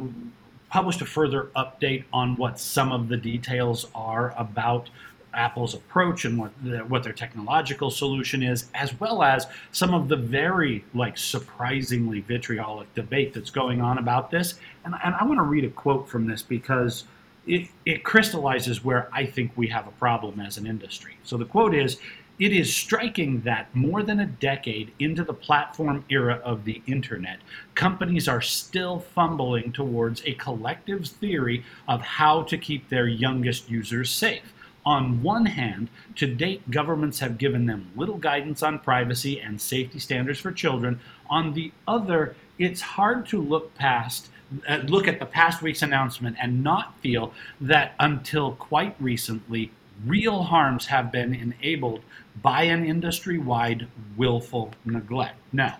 published 0.69 1.01
a 1.01 1.05
further 1.05 1.51
update 1.55 2.03
on 2.13 2.35
what 2.35 2.59
some 2.59 2.91
of 2.91 3.07
the 3.07 3.17
details 3.17 3.85
are 3.93 4.33
about 4.37 4.89
Apple's 5.33 5.73
approach 5.73 6.25
and 6.25 6.37
what 6.37 6.51
what 6.87 7.03
their 7.03 7.13
technological 7.13 7.91
solution 7.91 8.43
is, 8.43 8.69
as 8.73 8.99
well 8.99 9.23
as 9.23 9.47
some 9.71 9.93
of 9.93 10.07
the 10.07 10.15
very 10.15 10.83
like 10.93 11.17
surprisingly 11.17 12.21
vitriolic 12.21 12.93
debate 12.93 13.33
that's 13.33 13.49
going 13.49 13.81
on 13.81 13.97
about 13.97 14.31
this. 14.31 14.55
And, 14.85 14.95
and 15.03 15.15
I 15.15 15.23
want 15.25 15.37
to 15.39 15.43
read 15.43 15.65
a 15.65 15.69
quote 15.69 16.07
from 16.07 16.27
this 16.27 16.41
because 16.41 17.05
it, 17.45 17.67
it 17.85 18.03
crystallizes 18.03 18.83
where 18.85 19.09
I 19.11 19.25
think 19.25 19.51
we 19.55 19.67
have 19.67 19.87
a 19.87 19.91
problem 19.91 20.39
as 20.39 20.57
an 20.57 20.65
industry. 20.65 21.17
So 21.23 21.37
the 21.37 21.45
quote 21.45 21.75
is 21.75 21.99
It 22.39 22.51
is 22.51 22.73
striking 22.73 23.41
that 23.41 23.73
more 23.75 24.01
than 24.01 24.19
a 24.19 24.25
decade 24.25 24.91
into 24.99 25.23
the 25.23 25.33
platform 25.33 26.03
era 26.09 26.41
of 26.43 26.63
the 26.65 26.81
internet, 26.87 27.39
companies 27.75 28.27
are 28.27 28.41
still 28.41 28.99
fumbling 28.99 29.71
towards 29.71 30.23
a 30.25 30.33
collective 30.35 31.05
theory 31.05 31.63
of 31.87 32.01
how 32.01 32.43
to 32.43 32.57
keep 32.57 32.89
their 32.89 33.07
youngest 33.07 33.69
users 33.69 34.09
safe. 34.09 34.53
On 34.85 35.23
one 35.23 35.45
hand, 35.45 35.89
to 36.15 36.27
date, 36.27 36.69
governments 36.69 37.19
have 37.19 37.37
given 37.37 37.65
them 37.65 37.91
little 37.95 38.17
guidance 38.17 38.61
on 38.61 38.79
privacy 38.79 39.39
and 39.39 39.59
safety 39.59 39.99
standards 39.99 40.39
for 40.39 40.51
children. 40.51 40.99
On 41.29 41.53
the 41.53 41.71
other, 41.87 42.35
it's 42.59 42.81
hard 42.81 43.25
to 43.27 43.41
look 43.41 43.73
past 43.75 44.29
uh, 44.67 44.77
look 44.85 45.07
at 45.07 45.19
the 45.19 45.25
past 45.25 45.61
week's 45.63 45.81
announcement 45.81 46.37
and 46.39 46.63
not 46.63 46.93
feel 46.99 47.33
that 47.59 47.93
until 47.99 48.51
quite 48.51 48.95
recently 48.99 49.71
real 50.05 50.43
harms 50.43 50.85
have 50.87 51.11
been 51.11 51.33
enabled 51.33 52.01
by 52.41 52.63
an 52.63 52.85
industry 52.85 53.37
wide 53.37 53.87
willful 54.17 54.71
neglect. 54.85 55.37
Now, 55.51 55.79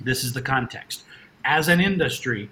this 0.00 0.24
is 0.24 0.32
the 0.32 0.42
context. 0.42 1.04
As 1.44 1.68
an 1.68 1.80
industry, 1.80 2.48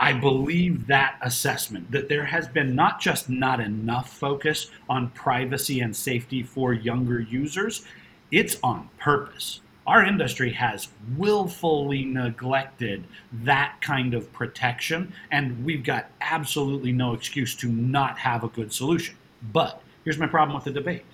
I 0.00 0.12
believe 0.12 0.86
that 0.88 1.16
assessment 1.22 1.90
that 1.92 2.08
there 2.08 2.24
has 2.24 2.48
been 2.48 2.74
not 2.74 3.00
just 3.00 3.28
not 3.28 3.60
enough 3.60 4.10
focus 4.10 4.70
on 4.88 5.10
privacy 5.10 5.80
and 5.80 5.94
safety 5.94 6.42
for 6.42 6.72
younger 6.72 7.20
users, 7.20 7.84
it's 8.30 8.56
on 8.62 8.88
purpose. 8.98 9.60
Our 9.86 10.04
industry 10.04 10.52
has 10.52 10.88
willfully 11.16 12.04
neglected 12.04 13.04
that 13.44 13.76
kind 13.80 14.14
of 14.14 14.32
protection, 14.32 15.12
and 15.30 15.64
we've 15.64 15.84
got 15.84 16.10
absolutely 16.20 16.92
no 16.92 17.14
excuse 17.14 17.54
to 17.56 17.68
not 17.68 18.18
have 18.18 18.44
a 18.44 18.48
good 18.48 18.72
solution. 18.72 19.16
But 19.52 19.82
here's 20.04 20.18
my 20.18 20.26
problem 20.26 20.54
with 20.54 20.64
the 20.64 20.70
debate 20.70 21.04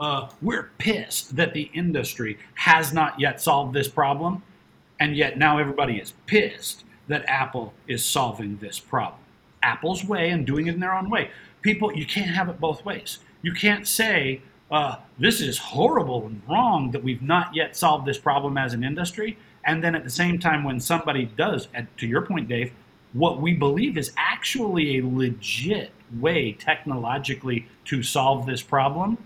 uh, 0.00 0.28
we're 0.40 0.70
pissed 0.78 1.36
that 1.36 1.54
the 1.54 1.70
industry 1.74 2.38
has 2.54 2.92
not 2.92 3.20
yet 3.20 3.40
solved 3.40 3.72
this 3.72 3.88
problem, 3.88 4.42
and 4.98 5.16
yet 5.16 5.38
now 5.38 5.58
everybody 5.58 5.98
is 5.98 6.12
pissed 6.26 6.84
that 7.08 7.24
Apple 7.26 7.72
is 7.86 8.04
solving 8.04 8.58
this 8.58 8.78
problem. 8.78 9.20
Apple's 9.62 10.04
way 10.04 10.30
and 10.30 10.46
doing 10.46 10.66
it 10.66 10.74
in 10.74 10.80
their 10.80 10.94
own 10.94 11.10
way. 11.10 11.30
People, 11.62 11.92
you 11.94 12.06
can't 12.06 12.30
have 12.30 12.48
it 12.48 12.60
both 12.60 12.84
ways. 12.84 13.18
You 13.42 13.52
can't 13.52 13.86
say, 13.86 14.42
uh, 14.70 14.96
this 15.18 15.40
is 15.40 15.58
horrible 15.58 16.26
and 16.26 16.42
wrong 16.48 16.90
that 16.92 17.02
we've 17.02 17.22
not 17.22 17.54
yet 17.54 17.76
solved 17.76 18.06
this 18.06 18.18
problem 18.18 18.56
as 18.56 18.72
an 18.72 18.82
industry. 18.82 19.36
And 19.64 19.82
then 19.82 19.94
at 19.94 20.02
the 20.04 20.10
same 20.10 20.38
time, 20.38 20.64
when 20.64 20.80
somebody 20.80 21.26
does, 21.36 21.68
and 21.74 21.86
to 21.98 22.06
your 22.06 22.22
point, 22.22 22.48
Dave, 22.48 22.72
what 23.12 23.40
we 23.40 23.52
believe 23.52 23.96
is 23.98 24.12
actually 24.16 24.98
a 24.98 25.06
legit 25.06 25.92
way 26.18 26.52
technologically 26.52 27.66
to 27.84 28.02
solve 28.02 28.46
this 28.46 28.62
problem, 28.62 29.18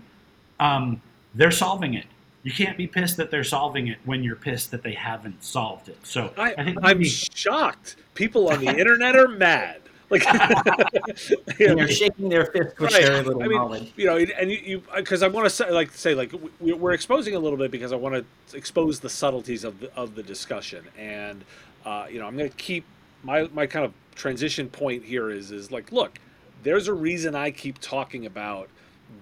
um, 0.59 1.01
they're 1.33 1.51
solving 1.51 1.93
it. 1.93 2.05
You 2.47 2.53
can't 2.53 2.77
be 2.77 2.87
pissed 2.87 3.17
that 3.17 3.29
they're 3.29 3.43
solving 3.43 3.87
it 3.89 3.97
when 4.05 4.23
you're 4.23 4.37
pissed 4.37 4.71
that 4.71 4.81
they 4.81 4.93
haven't 4.93 5.43
solved 5.43 5.89
it. 5.89 5.97
So 6.03 6.31
I, 6.37 6.53
I 6.57 6.63
think 6.63 6.77
I'm 6.81 7.03
shocked. 7.03 7.97
People 8.13 8.47
on 8.47 8.63
the 8.63 8.67
internet 8.69 9.17
are 9.17 9.27
mad. 9.27 9.81
Like 10.09 10.23
you 11.59 11.67
know, 11.67 11.75
they're 11.75 11.89
shaking 11.89 12.29
their 12.29 12.45
fist 12.45 12.79
with 12.79 12.93
right. 12.93 13.05
very 13.05 13.21
little 13.21 13.43
I 13.43 13.47
mean, 13.47 13.57
knowledge. 13.57 13.91
You 13.97 14.05
know, 14.05 14.15
and 14.15 14.49
you 14.49 14.81
because 14.95 15.23
I 15.23 15.27
want 15.27 15.45
to 15.45 15.49
say 15.49 15.69
like 15.71 15.91
say 15.91 16.15
like 16.15 16.33
we're 16.61 16.93
exposing 16.93 17.35
a 17.35 17.39
little 17.39 17.57
bit 17.57 17.69
because 17.69 17.91
I 17.91 17.97
want 17.97 18.15
to 18.15 18.55
expose 18.57 19.01
the 19.01 19.09
subtleties 19.09 19.65
of 19.65 19.81
the 19.81 19.93
of 19.93 20.15
the 20.15 20.23
discussion, 20.23 20.85
and 20.97 21.43
uh, 21.83 22.05
you 22.09 22.17
know 22.17 22.27
I'm 22.27 22.37
going 22.37 22.49
to 22.49 22.55
keep 22.55 22.85
my 23.23 23.49
my 23.53 23.67
kind 23.67 23.83
of 23.83 23.91
transition 24.15 24.69
point 24.69 25.03
here 25.03 25.29
is 25.31 25.51
is 25.51 25.69
like 25.69 25.91
look, 25.91 26.17
there's 26.63 26.87
a 26.87 26.93
reason 26.93 27.35
I 27.35 27.51
keep 27.51 27.77
talking 27.79 28.25
about 28.25 28.69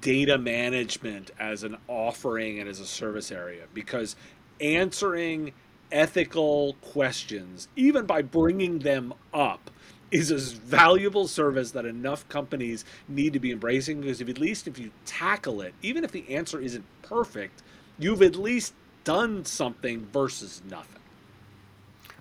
data 0.02 0.38
management 0.38 1.32
as 1.40 1.64
an 1.64 1.78
offering 1.88 2.60
and 2.60 2.70
as 2.70 2.80
a 2.80 2.86
service 2.86 3.32
area 3.32 3.64
because 3.74 4.16
answering 4.62 5.54
ethical 5.92 6.74
questions, 6.82 7.68
even 7.76 8.06
by 8.06 8.22
bringing 8.22 8.80
them 8.80 9.14
up, 9.34 9.70
is 10.12 10.32
a 10.32 10.38
valuable 10.38 11.28
service 11.28 11.72
that 11.72 11.86
enough 11.86 12.28
companies 12.30 12.86
need 13.08 13.34
to 13.34 13.40
be 13.40 13.52
embracing 13.52 14.02
because 14.02 14.22
if 14.22 14.30
at 14.30 14.38
least 14.38 14.68
if 14.68 14.78
you 14.78 14.92
tackle 15.06 15.62
it, 15.62 15.74
even 15.82 16.04
if 16.04 16.12
the 16.12 16.36
answer 16.36 16.60
isn't 16.60 16.86
perfect, 17.02 17.64
you've 18.00 18.22
at 18.22 18.36
least 18.36 18.74
done 19.04 19.44
something 19.46 20.06
versus 20.14 20.62
nothing. 20.70 21.02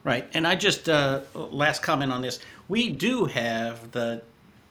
Right. 0.02 0.28
And 0.34 0.46
I 0.46 0.54
just, 0.54 0.88
uh, 0.88 1.20
last 1.34 1.82
comment 1.82 2.12
on 2.12 2.20
this, 2.20 2.40
we 2.68 2.90
do 2.90 3.24
have 3.24 3.90
the 3.92 4.22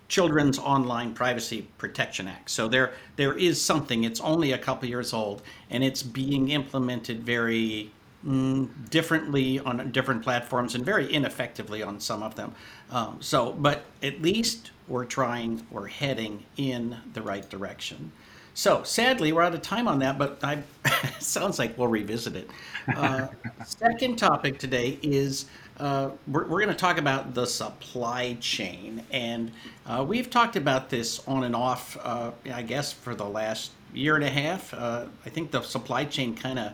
Children's 0.07 0.59
Online 0.59 1.13
Privacy 1.13 1.67
Protection 1.77 2.27
Act. 2.27 2.49
So 2.49 2.67
there 2.67 2.93
there 3.15 3.33
is 3.37 3.61
something. 3.61 4.03
It's 4.03 4.21
only 4.21 4.51
a 4.51 4.57
couple 4.57 4.87
years 4.87 5.13
old, 5.13 5.41
and 5.69 5.83
it's 5.83 6.03
being 6.03 6.49
implemented 6.49 7.23
very 7.23 7.91
mm, 8.25 8.69
differently 8.89 9.59
on 9.59 9.91
different 9.91 10.23
platforms 10.23 10.75
and 10.75 10.85
very 10.85 11.11
ineffectively 11.11 11.81
on 11.81 11.99
some 11.99 12.23
of 12.23 12.35
them. 12.35 12.53
Um, 12.91 13.17
so, 13.21 13.53
but 13.53 13.85
at 14.01 14.21
least 14.21 14.71
we're 14.87 15.05
trying. 15.05 15.65
We're 15.71 15.87
heading 15.87 16.45
in 16.57 16.97
the 17.13 17.21
right 17.21 17.47
direction. 17.49 18.11
So 18.55 18.83
sadly, 18.83 19.31
we're 19.33 19.41
out 19.41 19.55
of 19.55 19.63
time 19.63 19.87
on 19.87 19.99
that, 19.99 20.19
but 20.19 20.43
I 20.43 20.61
sounds 21.19 21.57
like 21.57 21.77
we'll 21.77 21.87
revisit 21.87 22.35
it. 22.35 22.49
Uh, 22.95 23.27
second 23.65 24.17
topic 24.17 24.59
today 24.59 24.99
is 25.01 25.45
uh, 25.79 26.11
we're, 26.27 26.45
we're 26.47 26.59
going 26.59 26.69
to 26.69 26.75
talk 26.75 26.97
about 26.97 27.33
the 27.33 27.45
supply 27.45 28.37
chain. 28.39 29.03
And 29.11 29.51
uh, 29.85 30.05
we've 30.07 30.29
talked 30.29 30.55
about 30.55 30.89
this 30.89 31.25
on 31.27 31.43
and 31.43 31.55
off, 31.55 31.97
uh, 32.03 32.31
I 32.51 32.61
guess, 32.61 32.93
for 32.93 33.15
the 33.15 33.25
last 33.25 33.71
year 33.93 34.15
and 34.15 34.23
a 34.23 34.29
half. 34.29 34.73
Uh, 34.73 35.05
I 35.25 35.29
think 35.29 35.51
the 35.51 35.61
supply 35.61 36.05
chain 36.05 36.35
kind 36.35 36.59
of, 36.59 36.71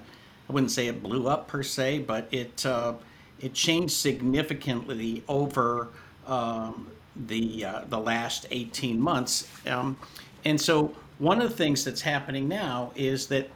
I 0.50 0.54
wouldn't 0.54 0.72
say 0.72 0.88
it 0.88 1.02
blew 1.02 1.28
up 1.28 1.48
per 1.48 1.64
se, 1.64 2.00
but 2.00 2.28
it, 2.32 2.66
uh, 2.66 2.94
it 3.40 3.54
changed 3.54 3.94
significantly 3.94 5.24
over 5.28 5.90
um, 6.28 6.88
the, 7.16 7.66
uh, 7.66 7.82
the 7.88 8.00
last 8.00 8.48
18 8.52 9.00
months. 9.00 9.48
Um, 9.66 9.98
and 10.44 10.60
so 10.60 10.96
one 11.20 11.42
of 11.42 11.50
the 11.50 11.56
things 11.56 11.86
that's 11.86 12.02
happening 12.02 12.48
now 12.48 12.92
is 12.96 13.28
that, 13.28 13.50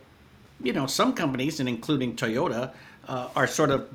you 0.62 0.72
know, 0.72 0.86
some 0.86 1.14
companies, 1.14 1.60
and 1.60 1.68
including 1.68 2.16
Toyota, 2.16 2.72
are 3.08 3.48
sort 3.48 3.70
of 3.70 3.90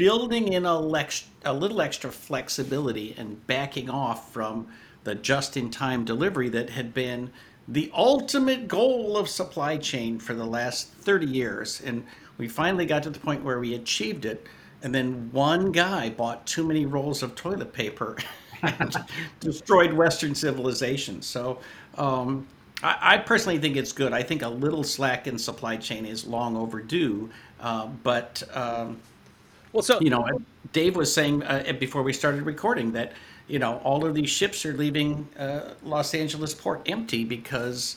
building 0.00 0.54
in 0.54 0.64
a, 0.64 0.80
lex- 0.80 1.28
a 1.44 1.52
little 1.52 1.82
extra 1.82 2.10
flexibility 2.10 3.14
and 3.18 3.46
backing 3.46 3.90
off 3.90 4.32
from 4.32 4.66
the 5.04 5.14
just 5.14 5.58
in 5.58 5.70
time 5.70 6.06
delivery 6.06 6.48
that 6.48 6.70
had 6.70 6.94
been 6.94 7.30
the 7.68 7.90
ultimate 7.94 8.66
goal 8.66 9.18
of 9.18 9.28
supply 9.28 9.76
chain 9.76 10.18
for 10.18 10.32
the 10.32 10.46
last 10.46 10.90
30 10.90 11.26
years. 11.26 11.82
And 11.84 12.02
we 12.38 12.48
finally 12.48 12.86
got 12.86 13.02
to 13.02 13.10
the 13.10 13.18
point 13.18 13.44
where 13.44 13.60
we 13.60 13.74
achieved 13.74 14.24
it. 14.24 14.46
And 14.82 14.94
then 14.94 15.28
one 15.32 15.70
guy 15.70 16.08
bought 16.08 16.46
too 16.46 16.66
many 16.66 16.86
rolls 16.86 17.22
of 17.22 17.34
toilet 17.34 17.74
paper 17.74 18.16
and 18.62 18.96
destroyed 19.38 19.92
Western 19.92 20.34
civilization. 20.34 21.20
So 21.20 21.58
um, 21.98 22.46
I, 22.82 22.96
I, 23.00 23.18
personally 23.18 23.58
think 23.58 23.76
it's 23.76 23.92
good. 23.92 24.14
I 24.14 24.22
think 24.22 24.40
a 24.40 24.48
little 24.48 24.82
slack 24.82 25.26
in 25.26 25.38
supply 25.38 25.76
chain 25.76 26.06
is 26.06 26.26
long 26.26 26.56
overdue. 26.56 27.28
Uh, 27.60 27.88
but 28.02 28.42
um, 28.54 28.96
well, 29.72 29.82
so 29.82 30.00
you 30.00 30.10
know, 30.10 30.26
Dave 30.72 30.96
was 30.96 31.12
saying 31.12 31.42
uh, 31.42 31.72
before 31.78 32.02
we 32.02 32.12
started 32.12 32.42
recording 32.42 32.92
that 32.92 33.12
you 33.48 33.58
know 33.58 33.78
all 33.78 34.04
of 34.04 34.14
these 34.14 34.30
ships 34.30 34.64
are 34.66 34.72
leaving 34.72 35.28
uh, 35.38 35.74
Los 35.82 36.14
Angeles 36.14 36.54
port 36.54 36.82
empty 36.86 37.24
because 37.24 37.96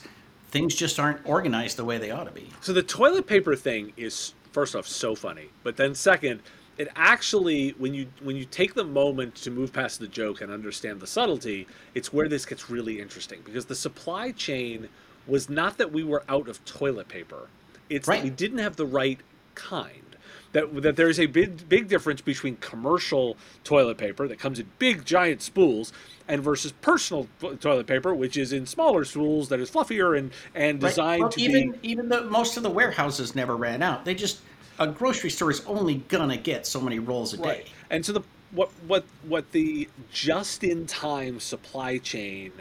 things 0.50 0.74
just 0.74 1.00
aren't 1.00 1.20
organized 1.26 1.76
the 1.76 1.84
way 1.84 1.98
they 1.98 2.10
ought 2.10 2.24
to 2.24 2.30
be. 2.30 2.48
So 2.60 2.72
the 2.72 2.82
toilet 2.82 3.26
paper 3.26 3.56
thing 3.56 3.92
is 3.96 4.34
first 4.52 4.76
off 4.76 4.86
so 4.86 5.14
funny, 5.14 5.48
but 5.64 5.76
then 5.76 5.94
second, 5.94 6.40
it 6.78 6.88
actually 6.96 7.70
when 7.70 7.94
you 7.94 8.06
when 8.22 8.36
you 8.36 8.44
take 8.44 8.74
the 8.74 8.84
moment 8.84 9.34
to 9.36 9.50
move 9.50 9.72
past 9.72 9.98
the 9.98 10.08
joke 10.08 10.40
and 10.40 10.52
understand 10.52 11.00
the 11.00 11.06
subtlety, 11.06 11.66
it's 11.94 12.12
where 12.12 12.28
this 12.28 12.46
gets 12.46 12.70
really 12.70 13.00
interesting 13.00 13.40
because 13.44 13.66
the 13.66 13.74
supply 13.74 14.30
chain 14.32 14.88
was 15.26 15.48
not 15.48 15.78
that 15.78 15.90
we 15.90 16.04
were 16.04 16.22
out 16.28 16.48
of 16.48 16.64
toilet 16.64 17.08
paper. 17.08 17.48
It's 17.88 18.08
right. 18.08 18.18
that 18.18 18.24
we 18.24 18.30
didn't 18.30 18.58
have 18.58 18.76
the 18.76 18.86
right 18.86 19.18
kind 19.54 20.13
that 20.54 20.82
that 20.82 20.96
there 20.96 21.10
is 21.10 21.20
a 21.20 21.26
big 21.26 21.68
big 21.68 21.88
difference 21.88 22.22
between 22.22 22.56
commercial 22.56 23.36
toilet 23.62 23.98
paper 23.98 24.26
that 24.26 24.38
comes 24.38 24.58
in 24.58 24.66
big 24.78 25.04
giant 25.04 25.42
spools 25.42 25.92
and 26.26 26.42
versus 26.42 26.72
personal 26.72 27.28
toilet 27.60 27.86
paper, 27.86 28.14
which 28.14 28.38
is 28.38 28.52
in 28.52 28.64
smaller 28.64 29.04
spools 29.04 29.50
that 29.50 29.60
is 29.60 29.70
fluffier 29.70 30.18
and 30.18 30.32
and 30.54 30.80
designed 30.80 30.96
right. 30.96 31.20
well, 31.20 31.30
to 31.30 31.40
even, 31.40 31.72
be. 31.72 31.88
Even 31.90 32.08
the 32.08 32.22
most 32.22 32.56
of 32.56 32.62
the 32.62 32.70
warehouses 32.70 33.34
never 33.34 33.56
ran 33.56 33.82
out. 33.82 34.04
They 34.06 34.14
just 34.14 34.40
a 34.78 34.86
grocery 34.86 35.30
store 35.30 35.50
is 35.50 35.64
only 35.66 35.96
gonna 35.96 36.36
get 36.36 36.66
so 36.66 36.80
many 36.80 36.98
rolls 36.98 37.34
a 37.34 37.38
right. 37.38 37.64
day. 37.64 37.70
And 37.90 38.06
so 38.06 38.14
the 38.14 38.22
what 38.52 38.70
what 38.86 39.04
what 39.26 39.52
the 39.52 39.88
just 40.12 40.64
in 40.64 40.86
time 40.86 41.40
supply 41.40 41.98
chain 41.98 42.52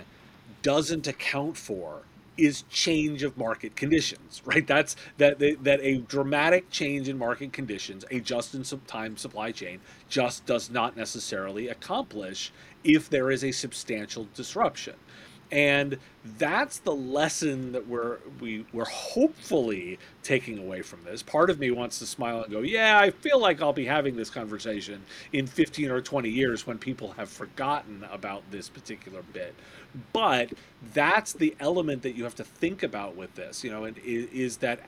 doesn't 0.63 1.07
account 1.07 1.57
for 1.57 2.01
is 2.37 2.63
change 2.69 3.23
of 3.23 3.37
market 3.37 3.75
conditions, 3.75 4.41
right? 4.45 4.65
That's 4.65 4.95
that 5.17 5.39
that 5.39 5.79
a 5.81 5.97
dramatic 5.99 6.69
change 6.69 7.07
in 7.09 7.17
market 7.17 7.53
conditions, 7.53 8.05
a 8.11 8.19
just-in-time 8.19 9.17
supply 9.17 9.51
chain, 9.51 9.79
just 10.09 10.45
does 10.45 10.69
not 10.69 10.97
necessarily 10.97 11.67
accomplish 11.67 12.51
if 12.83 13.09
there 13.09 13.31
is 13.31 13.43
a 13.43 13.51
substantial 13.51 14.27
disruption. 14.33 14.95
And 15.53 15.99
that's 16.39 16.79
the 16.79 16.95
lesson 16.95 17.73
that 17.73 17.87
we're 17.87 18.17
we 18.39 18.65
we're 18.73 18.85
hopefully 18.85 19.99
taking 20.23 20.57
away 20.57 20.81
from 20.81 21.03
this. 21.03 21.21
Part 21.21 21.51
of 21.51 21.59
me 21.59 21.69
wants 21.69 21.99
to 21.99 22.07
smile 22.07 22.41
and 22.41 22.51
go, 22.51 22.61
"Yeah, 22.61 22.99
I 22.99 23.11
feel 23.11 23.39
like 23.39 23.61
I'll 23.61 23.71
be 23.71 23.85
having 23.85 24.15
this 24.15 24.31
conversation 24.31 25.03
in 25.31 25.45
15 25.45 25.91
or 25.91 26.01
20 26.01 26.27
years 26.27 26.65
when 26.65 26.79
people 26.79 27.11
have 27.13 27.29
forgotten 27.29 28.03
about 28.11 28.41
this 28.49 28.67
particular 28.67 29.21
bit." 29.31 29.53
But 30.11 30.53
that's 30.91 31.33
the 31.33 31.55
element 31.59 32.01
that 32.01 32.15
you 32.15 32.23
have 32.23 32.35
to 32.35 32.43
think 32.43 32.81
about 32.81 33.15
with 33.15 33.35
this, 33.35 33.63
you 33.63 33.69
know, 33.69 33.83
and 33.83 33.95
is, 33.99 34.29
is 34.31 34.57
that 34.57 34.79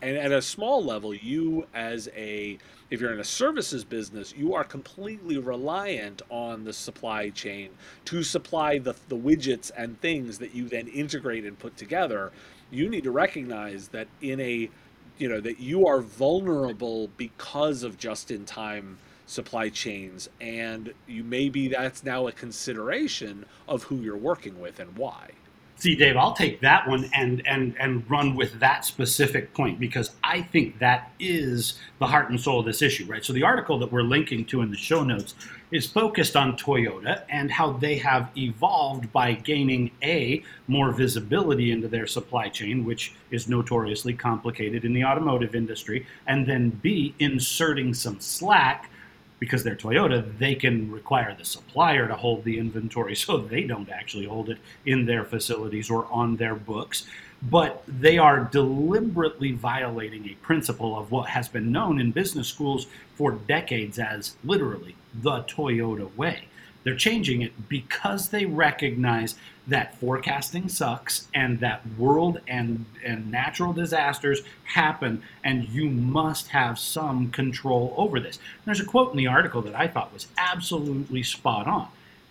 and 0.00 0.16
at 0.16 0.32
a 0.32 0.42
small 0.42 0.84
level, 0.84 1.14
you 1.14 1.66
as 1.74 2.08
a 2.16 2.58
if 2.90 3.00
you're 3.00 3.12
in 3.12 3.20
a 3.20 3.24
services 3.24 3.84
business, 3.84 4.32
you 4.34 4.54
are 4.54 4.64
completely 4.64 5.36
reliant 5.36 6.22
on 6.30 6.64
the 6.64 6.72
supply 6.72 7.28
chain 7.28 7.70
to 8.06 8.22
supply 8.22 8.78
the, 8.78 8.94
the 9.08 9.16
widgets 9.16 9.70
and 9.76 10.00
things 10.00 10.38
that 10.38 10.54
you 10.54 10.68
then 10.68 10.88
integrate 10.88 11.44
and 11.44 11.58
put 11.58 11.76
together. 11.76 12.32
You 12.70 12.88
need 12.88 13.04
to 13.04 13.10
recognize 13.10 13.88
that 13.88 14.08
in 14.22 14.40
a 14.40 14.70
you 15.18 15.28
know 15.28 15.40
that 15.40 15.58
you 15.58 15.86
are 15.86 16.00
vulnerable 16.00 17.08
because 17.16 17.82
of 17.82 17.98
just 17.98 18.30
in 18.30 18.44
time 18.44 18.98
supply 19.26 19.68
chains 19.68 20.30
and 20.40 20.94
you 21.06 21.22
maybe 21.22 21.68
that's 21.68 22.02
now 22.02 22.26
a 22.28 22.32
consideration 22.32 23.44
of 23.68 23.82
who 23.84 23.96
you're 23.96 24.16
working 24.16 24.58
with 24.58 24.80
and 24.80 24.96
why 24.96 25.30
See, 25.78 25.94
Dave, 25.94 26.16
I'll 26.16 26.32
take 26.32 26.60
that 26.62 26.88
one 26.88 27.08
and 27.14 27.40
and 27.46 27.72
and 27.78 28.10
run 28.10 28.34
with 28.34 28.58
that 28.58 28.84
specific 28.84 29.54
point 29.54 29.78
because 29.78 30.10
I 30.24 30.42
think 30.42 30.80
that 30.80 31.12
is 31.20 31.78
the 32.00 32.06
heart 32.08 32.30
and 32.30 32.40
soul 32.40 32.60
of 32.60 32.66
this 32.66 32.82
issue, 32.82 33.06
right? 33.06 33.24
So 33.24 33.32
the 33.32 33.44
article 33.44 33.78
that 33.78 33.92
we're 33.92 34.02
linking 34.02 34.44
to 34.46 34.60
in 34.62 34.72
the 34.72 34.76
show 34.76 35.04
notes 35.04 35.36
is 35.70 35.86
focused 35.86 36.34
on 36.34 36.56
Toyota 36.56 37.22
and 37.28 37.52
how 37.52 37.74
they 37.74 37.96
have 37.98 38.30
evolved 38.36 39.12
by 39.12 39.34
gaining 39.34 39.92
a 40.02 40.42
more 40.66 40.90
visibility 40.90 41.70
into 41.70 41.86
their 41.86 42.08
supply 42.08 42.48
chain, 42.48 42.84
which 42.84 43.12
is 43.30 43.48
notoriously 43.48 44.14
complicated 44.14 44.84
in 44.84 44.92
the 44.92 45.04
automotive 45.04 45.54
industry, 45.54 46.04
and 46.26 46.44
then 46.44 46.70
b 46.70 47.14
inserting 47.20 47.94
some 47.94 48.18
slack 48.18 48.90
because 49.38 49.62
they're 49.62 49.76
Toyota, 49.76 50.36
they 50.38 50.54
can 50.54 50.90
require 50.90 51.34
the 51.34 51.44
supplier 51.44 52.08
to 52.08 52.14
hold 52.14 52.44
the 52.44 52.58
inventory 52.58 53.14
so 53.24 53.38
they 53.38 53.62
don't 53.62 53.90
actually 53.90 54.26
hold 54.26 54.50
it 54.50 54.58
in 54.86 55.06
their 55.06 55.24
facilities 55.24 55.90
or 55.90 56.06
on 56.10 56.36
their 56.36 56.54
books. 56.54 57.06
But 57.40 57.84
they 57.86 58.18
are 58.18 58.40
deliberately 58.40 59.52
violating 59.52 60.28
a 60.28 60.34
principle 60.44 60.98
of 60.98 61.12
what 61.12 61.28
has 61.30 61.48
been 61.48 61.70
known 61.70 62.00
in 62.00 62.10
business 62.10 62.48
schools 62.48 62.88
for 63.14 63.32
decades 63.32 63.98
as 63.98 64.34
literally 64.42 64.96
the 65.14 65.42
Toyota 65.44 66.14
way. 66.16 66.47
They're 66.84 66.96
changing 66.96 67.42
it 67.42 67.68
because 67.68 68.28
they 68.28 68.46
recognize 68.46 69.34
that 69.66 69.98
forecasting 69.98 70.68
sucks 70.68 71.28
and 71.34 71.60
that 71.60 71.82
world 71.98 72.40
and, 72.48 72.86
and 73.04 73.30
natural 73.30 73.72
disasters 73.72 74.40
happen, 74.64 75.22
and 75.44 75.68
you 75.68 75.90
must 75.90 76.48
have 76.48 76.78
some 76.78 77.30
control 77.30 77.92
over 77.96 78.18
this. 78.18 78.38
There's 78.64 78.80
a 78.80 78.86
quote 78.86 79.10
in 79.10 79.18
the 79.18 79.26
article 79.26 79.60
that 79.62 79.74
I 79.74 79.88
thought 79.88 80.12
was 80.14 80.28
absolutely 80.38 81.22
spot 81.22 81.66
on. 81.66 81.88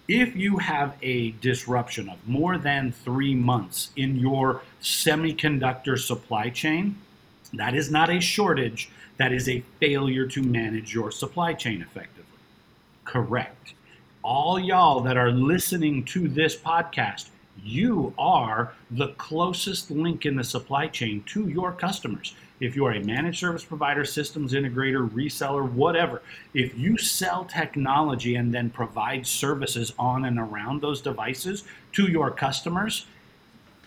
If 0.08 0.36
you 0.36 0.58
have 0.58 0.96
a 1.02 1.32
disruption 1.32 2.10
of 2.10 2.28
more 2.28 2.58
than 2.58 2.94
three 2.94 3.36
months 3.36 3.92
in 3.96 4.16
your 4.16 4.62
semiconductor 4.82 6.00
supply 6.00 6.50
chain, 6.50 6.98
that 7.54 7.76
is 7.76 7.92
not 7.92 8.10
a 8.10 8.22
shortage, 8.22 8.90
that 9.18 9.34
is 9.34 9.50
a 9.50 9.64
failure 9.80 10.26
to 10.28 10.42
manage 10.42 10.94
your 10.94 11.12
supply 11.12 11.54
chain 11.54 11.82
effectively. 11.82 12.24
Correct 13.04 13.74
all 14.28 14.60
y'all 14.60 15.00
that 15.00 15.16
are 15.16 15.32
listening 15.32 16.04
to 16.04 16.28
this 16.28 16.54
podcast, 16.54 17.30
you 17.64 18.14
are 18.18 18.74
the 18.92 19.08
closest 19.14 19.90
link 19.90 20.26
in 20.26 20.36
the 20.36 20.44
supply 20.44 20.86
chain 20.86 21.24
to 21.28 21.48
your 21.48 21.72
customers. 21.72 22.36
If 22.60 22.76
you 22.76 22.86
are 22.86 22.92
a 22.92 23.00
managed 23.00 23.40
service 23.40 23.64
provider, 23.64 24.04
systems 24.04 24.52
integrator, 24.52 25.10
reseller, 25.12 25.72
whatever, 25.72 26.22
if 26.54 26.78
you 26.78 26.98
sell 26.98 27.46
technology 27.46 28.36
and 28.36 28.54
then 28.54 28.70
provide 28.70 29.26
services 29.26 29.94
on 29.98 30.26
and 30.26 30.38
around 30.38 30.82
those 30.82 31.00
devices 31.00 31.64
to 31.94 32.12
your 32.12 32.30
customers, 32.30 33.06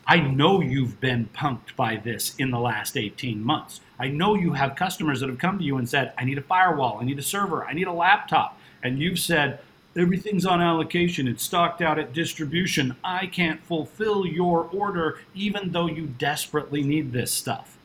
I 0.06 0.20
know 0.20 0.62
you've 0.62 1.02
been 1.02 1.28
punked 1.36 1.76
by 1.76 1.96
this 1.96 2.34
in 2.36 2.50
the 2.50 2.58
last 2.58 2.96
18 2.96 3.44
months. 3.44 3.82
I 3.98 4.08
know 4.08 4.34
you 4.36 4.54
have 4.54 4.74
customers 4.74 5.20
that 5.20 5.28
have 5.28 5.38
come 5.38 5.58
to 5.58 5.64
you 5.64 5.76
and 5.76 5.86
said, 5.86 6.14
I 6.16 6.24
need 6.24 6.38
a 6.38 6.42
firewall, 6.42 6.98
I 6.98 7.04
need 7.04 7.18
a 7.18 7.22
server, 7.22 7.66
I 7.66 7.74
need 7.74 7.88
a 7.88 7.92
laptop. 7.92 8.58
And 8.82 8.98
you've 8.98 9.18
said, 9.18 9.60
Everything's 9.96 10.46
on 10.46 10.60
allocation. 10.60 11.26
It's 11.26 11.42
stocked 11.42 11.82
out 11.82 11.98
at 11.98 12.12
distribution. 12.12 12.94
I 13.02 13.26
can't 13.26 13.60
fulfill 13.64 14.24
your 14.24 14.68
order 14.72 15.18
even 15.34 15.72
though 15.72 15.88
you 15.88 16.06
desperately 16.06 16.82
need 16.82 17.12
this 17.12 17.32
stuff. 17.32 17.76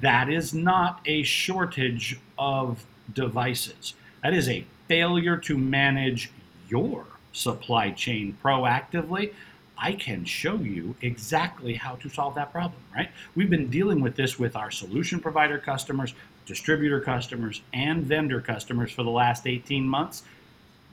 That 0.00 0.28
is 0.28 0.52
not 0.52 1.00
a 1.06 1.22
shortage 1.22 2.18
of 2.38 2.84
devices. 3.12 3.94
That 4.22 4.34
is 4.34 4.50
a 4.50 4.66
failure 4.86 5.38
to 5.38 5.56
manage 5.56 6.30
your 6.68 7.06
supply 7.32 7.90
chain 7.90 8.36
proactively. 8.44 9.32
I 9.78 9.92
can 9.92 10.26
show 10.26 10.56
you 10.56 10.94
exactly 11.00 11.74
how 11.74 11.96
to 11.96 12.08
solve 12.10 12.34
that 12.34 12.52
problem, 12.52 12.80
right? 12.94 13.10
We've 13.34 13.50
been 13.50 13.70
dealing 13.70 14.00
with 14.02 14.14
this 14.14 14.38
with 14.38 14.56
our 14.56 14.70
solution 14.70 15.20
provider 15.20 15.58
customers, 15.58 16.14
distributor 16.44 17.00
customers, 17.00 17.62
and 17.72 18.04
vendor 18.04 18.42
customers 18.42 18.92
for 18.92 19.02
the 19.02 19.10
last 19.10 19.46
18 19.46 19.88
months 19.88 20.22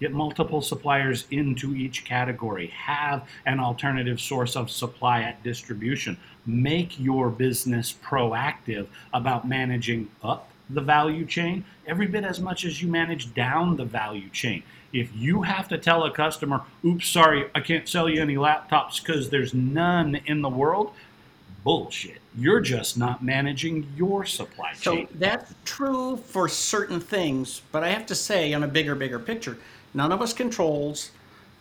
Get 0.01 0.13
multiple 0.13 0.63
suppliers 0.63 1.25
into 1.29 1.75
each 1.75 2.05
category. 2.05 2.67
Have 2.75 3.29
an 3.45 3.59
alternative 3.59 4.19
source 4.19 4.55
of 4.55 4.71
supply 4.71 5.21
at 5.21 5.43
distribution. 5.43 6.17
Make 6.43 6.99
your 6.99 7.29
business 7.29 7.95
proactive 8.03 8.87
about 9.13 9.47
managing 9.47 10.09
up 10.23 10.49
the 10.71 10.81
value 10.81 11.23
chain 11.23 11.63
every 11.85 12.07
bit 12.07 12.23
as 12.23 12.39
much 12.39 12.65
as 12.65 12.81
you 12.81 12.87
manage 12.87 13.35
down 13.35 13.75
the 13.75 13.85
value 13.85 14.29
chain. 14.31 14.63
If 14.91 15.15
you 15.15 15.43
have 15.43 15.67
to 15.67 15.77
tell 15.77 16.03
a 16.05 16.11
customer, 16.11 16.63
oops, 16.83 17.07
sorry, 17.07 17.51
I 17.53 17.59
can't 17.59 17.87
sell 17.87 18.09
you 18.09 18.23
any 18.23 18.37
laptops 18.37 19.05
because 19.05 19.29
there's 19.29 19.53
none 19.53 20.15
in 20.25 20.41
the 20.41 20.49
world, 20.49 20.93
bullshit. 21.63 22.21
You're 22.35 22.61
just 22.61 22.97
not 22.97 23.23
managing 23.23 23.87
your 23.95 24.25
supply 24.25 24.73
chain. 24.73 25.07
So 25.07 25.13
that's 25.19 25.53
true 25.63 26.17
for 26.17 26.47
certain 26.47 26.99
things, 26.99 27.61
but 27.71 27.83
I 27.83 27.89
have 27.89 28.07
to 28.07 28.15
say, 28.15 28.51
on 28.53 28.63
a 28.63 28.67
bigger, 28.67 28.95
bigger 28.95 29.19
picture, 29.19 29.57
none 29.93 30.11
of 30.11 30.21
us 30.21 30.33
controls 30.33 31.11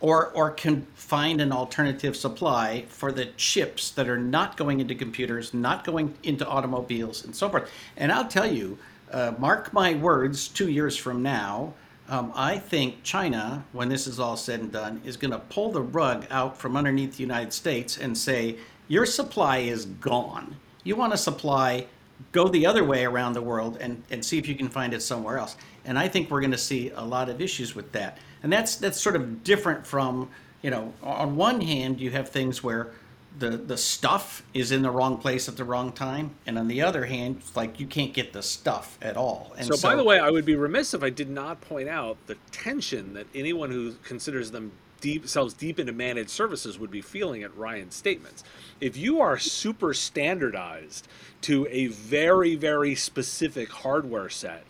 or, 0.01 0.29
or 0.29 0.49
can 0.49 0.87
find 0.95 1.39
an 1.39 1.51
alternative 1.51 2.15
supply 2.15 2.85
for 2.89 3.11
the 3.11 3.25
chips 3.37 3.91
that 3.91 4.09
are 4.09 4.17
not 4.17 4.57
going 4.57 4.79
into 4.79 4.95
computers, 4.95 5.53
not 5.53 5.83
going 5.83 6.13
into 6.23 6.45
automobiles, 6.47 7.23
and 7.23 7.35
so 7.35 7.49
forth. 7.49 7.69
And 7.95 8.11
I'll 8.11 8.27
tell 8.27 8.51
you, 8.51 8.79
uh, 9.11 9.33
mark 9.37 9.71
my 9.73 9.93
words, 9.93 10.47
two 10.47 10.69
years 10.69 10.97
from 10.97 11.21
now, 11.21 11.73
um, 12.09 12.33
I 12.35 12.57
think 12.57 13.03
China, 13.03 13.63
when 13.71 13.87
this 13.87 14.07
is 14.07 14.19
all 14.19 14.35
said 14.35 14.59
and 14.59 14.71
done, 14.71 15.01
is 15.05 15.17
going 15.17 15.31
to 15.31 15.39
pull 15.39 15.71
the 15.71 15.81
rug 15.81 16.25
out 16.29 16.57
from 16.57 16.75
underneath 16.75 17.17
the 17.17 17.23
United 17.23 17.53
States 17.53 17.97
and 17.97 18.17
say, 18.17 18.57
Your 18.87 19.05
supply 19.05 19.59
is 19.59 19.85
gone. 19.85 20.57
You 20.83 20.95
want 20.95 21.13
a 21.13 21.17
supply, 21.17 21.85
go 22.31 22.47
the 22.47 22.65
other 22.65 22.83
way 22.83 23.05
around 23.05 23.33
the 23.33 23.41
world 23.41 23.77
and, 23.79 24.03
and 24.09 24.25
see 24.25 24.37
if 24.37 24.47
you 24.47 24.55
can 24.55 24.67
find 24.67 24.93
it 24.93 25.01
somewhere 25.01 25.37
else. 25.37 25.55
And 25.85 25.97
I 25.97 26.07
think 26.07 26.29
we're 26.29 26.41
going 26.41 26.51
to 26.51 26.57
see 26.57 26.91
a 26.91 27.03
lot 27.03 27.29
of 27.29 27.41
issues 27.41 27.75
with 27.75 27.91
that. 27.93 28.17
And 28.43 28.51
that's 28.51 28.75
that's 28.75 28.99
sort 28.99 29.15
of 29.15 29.43
different 29.43 29.85
from, 29.85 30.29
you 30.61 30.69
know, 30.69 30.93
on 31.03 31.35
one 31.35 31.61
hand 31.61 31.99
you 31.99 32.11
have 32.11 32.29
things 32.29 32.63
where 32.63 32.91
the 33.39 33.51
the 33.51 33.77
stuff 33.77 34.43
is 34.53 34.71
in 34.71 34.81
the 34.81 34.91
wrong 34.91 35.17
place 35.17 35.47
at 35.47 35.57
the 35.57 35.63
wrong 35.63 35.91
time, 35.91 36.31
and 36.45 36.57
on 36.57 36.67
the 36.67 36.81
other 36.81 37.05
hand, 37.05 37.37
it's 37.39 37.55
like 37.55 37.79
you 37.79 37.87
can't 37.87 38.13
get 38.13 38.33
the 38.33 38.43
stuff 38.43 38.97
at 39.01 39.15
all. 39.15 39.53
And 39.57 39.67
so, 39.67 39.75
so 39.75 39.89
by 39.89 39.95
the 39.95 40.03
way, 40.03 40.19
I 40.19 40.29
would 40.29 40.45
be 40.45 40.55
remiss 40.55 40.93
if 40.93 41.03
I 41.03 41.09
did 41.09 41.29
not 41.29 41.61
point 41.61 41.87
out 41.87 42.17
the 42.27 42.35
tension 42.51 43.13
that 43.13 43.27
anyone 43.33 43.71
who 43.71 43.93
considers 44.03 44.51
them 44.51 44.71
deep 44.99 45.25
deep 45.57 45.79
into 45.79 45.93
managed 45.93 46.29
services 46.29 46.77
would 46.77 46.91
be 46.91 47.01
feeling 47.01 47.43
at 47.43 47.55
Ryan's 47.55 47.95
statements. 47.95 48.43
If 48.79 48.97
you 48.97 49.21
are 49.21 49.37
super 49.37 49.93
standardized 49.93 51.07
to 51.41 51.67
a 51.69 51.87
very 51.87 52.55
very 52.55 52.95
specific 52.95 53.69
hardware 53.69 54.29
set 54.29 54.63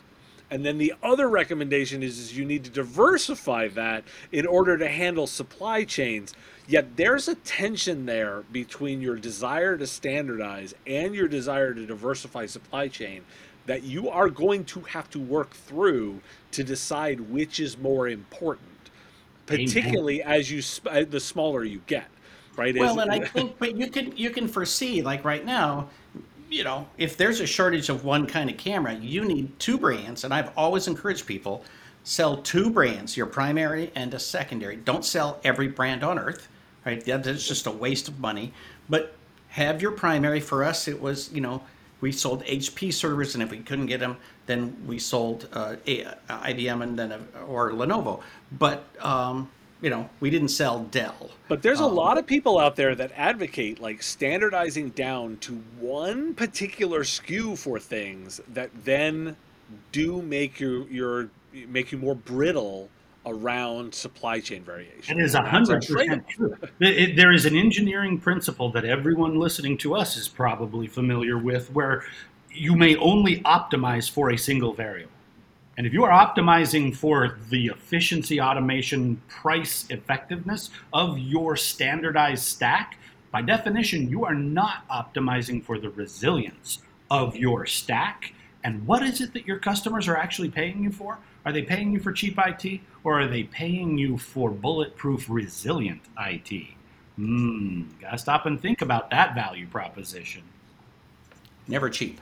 and 0.51 0.65
then 0.65 0.77
the 0.77 0.93
other 1.01 1.29
recommendation 1.29 2.03
is, 2.03 2.19
is 2.19 2.37
you 2.37 2.43
need 2.43 2.65
to 2.65 2.69
diversify 2.69 3.69
that 3.69 4.03
in 4.33 4.45
order 4.45 4.77
to 4.77 4.87
handle 4.87 5.25
supply 5.25 5.85
chains. 5.85 6.33
Yet 6.67 6.97
there's 6.97 7.29
a 7.29 7.35
tension 7.35 8.05
there 8.05 8.43
between 8.51 9.01
your 9.01 9.15
desire 9.15 9.77
to 9.77 9.87
standardize 9.87 10.75
and 10.85 11.15
your 11.15 11.29
desire 11.29 11.73
to 11.73 11.85
diversify 11.85 12.45
supply 12.45 12.89
chain 12.89 13.23
that 13.65 13.83
you 13.83 14.09
are 14.09 14.29
going 14.29 14.65
to 14.65 14.81
have 14.81 15.09
to 15.11 15.19
work 15.19 15.51
through 15.51 16.19
to 16.51 16.63
decide 16.63 17.21
which 17.21 17.59
is 17.61 17.77
more 17.77 18.09
important, 18.09 18.89
particularly 19.45 20.21
Amen. 20.21 20.33
as 20.33 20.51
you 20.51 20.61
uh, 20.89 21.05
the 21.09 21.19
smaller 21.19 21.63
you 21.63 21.81
get, 21.87 22.07
right? 22.57 22.75
Well, 22.75 22.99
as, 22.99 23.03
and 23.05 23.11
I 23.11 23.25
think, 23.25 23.57
but 23.57 23.77
you 23.77 23.89
can 23.89 24.15
you 24.17 24.31
can 24.31 24.47
foresee 24.47 25.01
like 25.01 25.23
right 25.23 25.45
now, 25.45 25.89
you 26.51 26.65
know, 26.65 26.85
if 26.97 27.15
there's 27.15 27.39
a 27.39 27.47
shortage 27.47 27.89
of 27.89 28.03
one 28.03 28.27
kind 28.27 28.49
of 28.49 28.57
camera, 28.57 28.93
you 28.93 29.23
need 29.23 29.57
two 29.57 29.77
brands. 29.77 30.25
And 30.25 30.33
I've 30.33 30.51
always 30.57 30.87
encouraged 30.87 31.25
people 31.25 31.63
sell 32.03 32.37
two 32.37 32.69
brands, 32.69 33.15
your 33.15 33.25
primary 33.25 33.91
and 33.95 34.13
a 34.13 34.19
secondary. 34.19 34.75
Don't 34.75 35.05
sell 35.05 35.39
every 35.43 35.69
brand 35.69 36.03
on 36.03 36.19
earth. 36.19 36.49
right? 36.85 37.03
That's 37.03 37.47
just 37.47 37.67
a 37.67 37.71
waste 37.71 38.09
of 38.09 38.19
money. 38.19 38.53
But 38.89 39.15
have 39.49 39.81
your 39.81 39.91
primary. 39.91 40.41
For 40.41 40.63
us, 40.63 40.87
it 40.87 41.01
was 41.01 41.31
you 41.31 41.41
know 41.41 41.63
we 42.01 42.11
sold 42.11 42.43
HP 42.43 42.93
servers, 42.93 43.35
and 43.35 43.43
if 43.43 43.49
we 43.49 43.59
couldn't 43.59 43.85
get 43.85 43.99
them, 43.99 44.17
then 44.45 44.75
we 44.85 44.99
sold 44.99 45.47
uh, 45.53 45.75
IBM 45.85 46.83
and 46.83 46.99
then 46.99 47.11
uh, 47.13 47.45
or 47.47 47.71
Lenovo. 47.71 48.21
But 48.51 48.83
um, 48.99 49.49
you 49.81 49.89
know, 49.89 50.09
we 50.19 50.29
didn't 50.29 50.49
sell 50.49 50.83
Dell. 50.85 51.31
But 51.47 51.61
there's 51.61 51.79
a 51.79 51.85
um, 51.85 51.95
lot 51.95 52.17
of 52.17 52.25
people 52.25 52.59
out 52.59 52.75
there 52.75 52.95
that 52.95 53.11
advocate 53.15 53.81
like 53.81 54.03
standardizing 54.03 54.89
down 54.89 55.37
to 55.37 55.55
one 55.79 56.33
particular 56.35 57.01
SKU 57.01 57.57
for 57.57 57.79
things 57.79 58.39
that 58.53 58.69
then 58.85 59.35
do 59.91 60.21
make 60.21 60.59
your 60.59 60.87
your 60.87 61.29
make 61.67 61.91
you 61.91 61.97
more 61.97 62.15
brittle 62.15 62.89
around 63.25 63.93
supply 63.93 64.39
chain 64.39 64.63
variation. 64.63 65.19
It 65.19 65.23
is 65.23 65.35
a 65.35 65.41
hundred 65.41 65.85
percent 65.85 66.27
true. 66.27 66.55
There 66.79 67.31
is 67.31 67.45
an 67.45 67.55
engineering 67.55 68.19
principle 68.19 68.71
that 68.71 68.85
everyone 68.85 69.39
listening 69.39 69.77
to 69.79 69.95
us 69.95 70.15
is 70.17 70.27
probably 70.27 70.87
familiar 70.87 71.37
with, 71.37 71.71
where 71.71 72.03
you 72.51 72.75
may 72.75 72.95
only 72.97 73.41
optimize 73.41 74.09
for 74.09 74.31
a 74.31 74.37
single 74.37 74.73
variable. 74.73 75.10
And 75.77 75.87
if 75.87 75.93
you 75.93 76.03
are 76.03 76.11
optimizing 76.11 76.95
for 76.95 77.37
the 77.49 77.67
efficiency, 77.67 78.41
automation, 78.41 79.21
price 79.27 79.85
effectiveness 79.89 80.69
of 80.91 81.17
your 81.17 81.55
standardized 81.55 82.43
stack, 82.43 82.97
by 83.31 83.41
definition, 83.41 84.09
you 84.09 84.25
are 84.25 84.35
not 84.35 84.87
optimizing 84.89 85.63
for 85.63 85.79
the 85.79 85.89
resilience 85.89 86.79
of 87.09 87.35
your 87.35 87.65
stack. 87.65 88.33
And 88.63 88.85
what 88.85 89.01
is 89.01 89.21
it 89.21 89.33
that 89.33 89.47
your 89.47 89.57
customers 89.57 90.07
are 90.07 90.17
actually 90.17 90.49
paying 90.49 90.83
you 90.83 90.91
for? 90.91 91.17
Are 91.45 91.53
they 91.53 91.63
paying 91.63 91.91
you 91.93 91.99
for 91.99 92.11
cheap 92.11 92.37
IT 92.37 92.81
or 93.03 93.21
are 93.21 93.27
they 93.27 93.43
paying 93.43 93.97
you 93.97 94.17
for 94.17 94.51
bulletproof, 94.51 95.29
resilient 95.29 96.01
IT? 96.19 96.67
Hmm, 97.15 97.83
gotta 97.99 98.17
stop 98.17 98.45
and 98.45 98.61
think 98.61 98.81
about 98.81 99.09
that 99.09 99.33
value 99.33 99.67
proposition. 99.67 100.43
Never 101.67 101.89
cheap. 101.89 102.19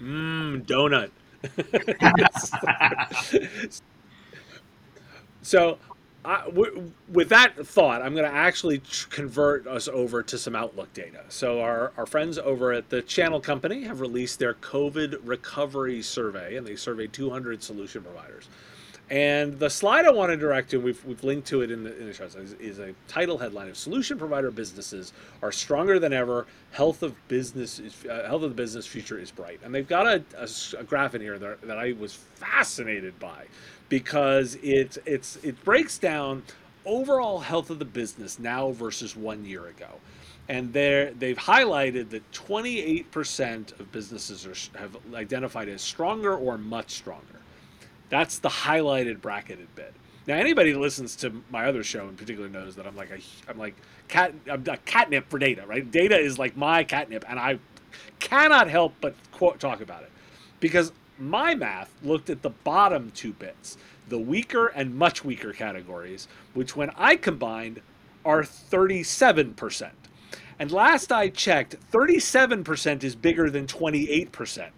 Mmm, 0.00 0.64
donut. 0.66 1.10
so, 5.42 5.78
I, 6.24 6.44
w- 6.46 6.92
with 7.10 7.28
that 7.30 7.66
thought, 7.66 8.02
I'm 8.02 8.14
going 8.14 8.30
to 8.30 8.36
actually 8.36 8.82
convert 9.08 9.66
us 9.66 9.88
over 9.88 10.22
to 10.22 10.38
some 10.38 10.54
Outlook 10.54 10.92
data. 10.92 11.24
So, 11.28 11.60
our, 11.60 11.92
our 11.96 12.06
friends 12.06 12.38
over 12.38 12.72
at 12.72 12.90
the 12.90 13.02
Channel 13.02 13.40
Company 13.40 13.84
have 13.84 14.00
released 14.00 14.38
their 14.38 14.54
COVID 14.54 15.20
recovery 15.24 16.02
survey, 16.02 16.56
and 16.56 16.66
they 16.66 16.76
surveyed 16.76 17.12
200 17.12 17.62
solution 17.62 18.02
providers. 18.02 18.48
And 19.10 19.58
the 19.58 19.68
slide 19.68 20.04
I 20.06 20.12
want 20.12 20.30
to 20.30 20.36
direct 20.36 20.70
to, 20.70 20.78
we've, 20.78 21.04
we've 21.04 21.24
linked 21.24 21.48
to 21.48 21.62
it 21.62 21.72
in 21.72 21.82
the, 21.82 21.98
in 21.98 22.06
the 22.06 22.12
show, 22.14 22.26
is, 22.26 22.52
is 22.54 22.78
a 22.78 22.94
title 23.08 23.38
headline 23.38 23.68
of 23.68 23.76
Solution 23.76 24.16
Provider 24.16 24.52
Businesses 24.52 25.12
Are 25.42 25.50
Stronger 25.50 25.98
Than 25.98 26.12
Ever, 26.12 26.46
Health 26.70 27.02
of 27.02 27.16
Business 27.26 27.80
is, 27.80 27.96
uh, 28.06 28.28
Health 28.28 28.44
of 28.44 28.50
the 28.50 28.54
Business 28.54 28.86
Future 28.86 29.18
is 29.18 29.32
Bright. 29.32 29.58
And 29.64 29.74
they've 29.74 29.86
got 29.86 30.06
a, 30.06 30.22
a, 30.38 30.48
a 30.78 30.84
graph 30.84 31.16
in 31.16 31.20
here 31.20 31.40
that, 31.40 31.60
that 31.62 31.76
I 31.76 31.92
was 31.98 32.14
fascinated 32.14 33.18
by 33.18 33.46
because 33.88 34.54
it, 34.62 34.96
it's, 35.04 35.36
it 35.42 35.62
breaks 35.64 35.98
down 35.98 36.44
overall 36.86 37.40
health 37.40 37.70
of 37.70 37.80
the 37.80 37.84
business 37.84 38.38
now 38.38 38.70
versus 38.70 39.16
one 39.16 39.44
year 39.44 39.66
ago. 39.66 39.88
And 40.48 40.72
they 40.72 41.12
they've 41.16 41.38
highlighted 41.38 42.10
that 42.10 42.30
28% 42.32 43.78
of 43.78 43.92
businesses 43.92 44.46
are, 44.46 44.78
have 44.78 44.96
identified 45.14 45.68
as 45.68 45.82
stronger 45.82 46.36
or 46.36 46.58
much 46.58 46.92
stronger. 46.92 47.39
That's 48.10 48.38
the 48.38 48.48
highlighted 48.48 49.20
bracketed 49.20 49.74
bit. 49.74 49.94
Now, 50.26 50.36
anybody 50.36 50.72
that 50.72 50.78
listens 50.78 51.16
to 51.16 51.42
my 51.50 51.66
other 51.66 51.82
show 51.82 52.08
in 52.08 52.16
particular 52.16 52.48
knows 52.48 52.76
that 52.76 52.86
I'm 52.86 52.94
like 52.94 53.10
a, 53.10 53.18
I'm 53.50 53.58
like 53.58 53.74
cat, 54.08 54.34
I'm 54.50 54.64
a 54.68 54.76
catnip 54.76 55.30
for 55.30 55.38
data, 55.38 55.64
right? 55.66 55.90
Data 55.90 56.18
is 56.18 56.38
like 56.38 56.56
my 56.56 56.84
catnip, 56.84 57.24
and 57.28 57.38
I 57.38 57.58
cannot 58.18 58.68
help 58.68 58.94
but 59.00 59.14
quote, 59.32 59.58
talk 59.58 59.80
about 59.80 60.02
it 60.02 60.10
because 60.60 60.92
my 61.18 61.54
math 61.54 61.90
looked 62.02 62.30
at 62.30 62.42
the 62.42 62.50
bottom 62.50 63.10
two 63.14 63.32
bits, 63.32 63.76
the 64.08 64.18
weaker 64.18 64.66
and 64.66 64.94
much 64.94 65.24
weaker 65.24 65.52
categories, 65.52 66.28
which 66.54 66.76
when 66.76 66.90
I 66.96 67.16
combined 67.16 67.80
are 68.24 68.42
37%. 68.42 69.90
And 70.60 70.70
last 70.70 71.10
I 71.10 71.30
checked, 71.30 71.74
37% 71.90 73.02
is 73.02 73.16
bigger 73.16 73.50
than 73.50 73.66
28% 73.66 74.70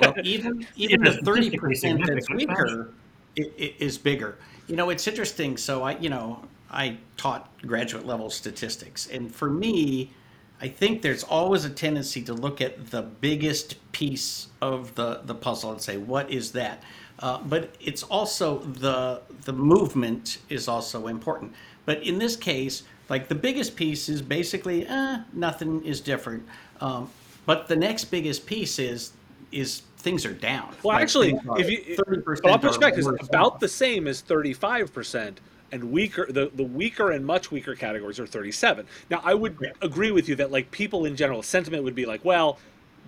well, 0.00 0.14
even 0.24 0.66
even 0.76 1.02
the 1.02 1.18
thirty 1.24 1.56
percent 1.56 2.06
that's 2.06 2.28
weaker 2.30 2.92
is 3.36 3.98
bigger. 3.98 4.38
You 4.66 4.76
know, 4.76 4.90
it's 4.90 5.06
interesting. 5.06 5.56
So 5.56 5.82
I, 5.82 5.98
you 5.98 6.10
know, 6.10 6.44
I 6.70 6.98
taught 7.16 7.50
graduate 7.62 8.06
level 8.06 8.30
statistics, 8.30 9.08
and 9.08 9.34
for 9.34 9.50
me, 9.50 10.12
I 10.60 10.68
think 10.68 11.02
there's 11.02 11.24
always 11.24 11.64
a 11.64 11.70
tendency 11.70 12.22
to 12.22 12.34
look 12.34 12.60
at 12.60 12.90
the 12.90 13.02
biggest 13.02 13.76
piece 13.92 14.48
of 14.60 14.94
the 14.94 15.20
the 15.24 15.34
puzzle 15.34 15.72
and 15.72 15.80
say, 15.80 15.96
what 15.96 16.30
is 16.30 16.52
that? 16.52 16.82
Uh, 17.18 17.38
but 17.42 17.74
it's 17.80 18.02
also 18.04 18.58
the 18.60 19.22
the 19.44 19.52
movement 19.52 20.38
is 20.48 20.68
also 20.68 21.06
important. 21.06 21.52
But 21.84 22.02
in 22.02 22.18
this 22.18 22.36
case, 22.36 22.84
like 23.10 23.28
the 23.28 23.34
biggest 23.34 23.76
piece 23.76 24.08
is 24.08 24.22
basically, 24.22 24.86
eh, 24.86 25.18
nothing 25.32 25.84
is 25.84 26.00
different. 26.00 26.46
Um, 26.80 27.10
but 27.44 27.68
the 27.68 27.76
next 27.76 28.04
biggest 28.04 28.46
piece 28.46 28.78
is 28.78 29.12
is 29.52 29.82
things 29.98 30.24
are 30.24 30.32
down. 30.32 30.72
Well, 30.84 30.94
like 30.94 31.02
actually, 31.02 31.38
if 31.58 31.68
you 31.68 31.96
30% 31.96 32.48
I'll 32.48 32.58
push 32.58 32.78
back 32.78 32.96
is 32.96 33.06
about 33.06 33.58
the 33.58 33.68
same 33.68 34.06
as 34.06 34.20
35 34.20 34.94
percent 34.94 35.40
and 35.72 35.92
weaker 35.92 36.26
the, 36.30 36.50
the 36.54 36.62
weaker 36.62 37.10
and 37.10 37.24
much 37.24 37.50
weaker 37.50 37.74
categories 37.74 38.18
are 38.18 38.26
37 38.26 38.84
now 39.08 39.20
i 39.22 39.32
would 39.32 39.56
yeah. 39.60 39.70
agree 39.82 40.10
with 40.10 40.28
you 40.28 40.34
that 40.34 40.50
like 40.50 40.68
people 40.72 41.04
in 41.04 41.14
general 41.14 41.44
sentiment 41.44 41.84
would 41.84 41.94
be 41.94 42.04
like 42.04 42.24
well 42.24 42.58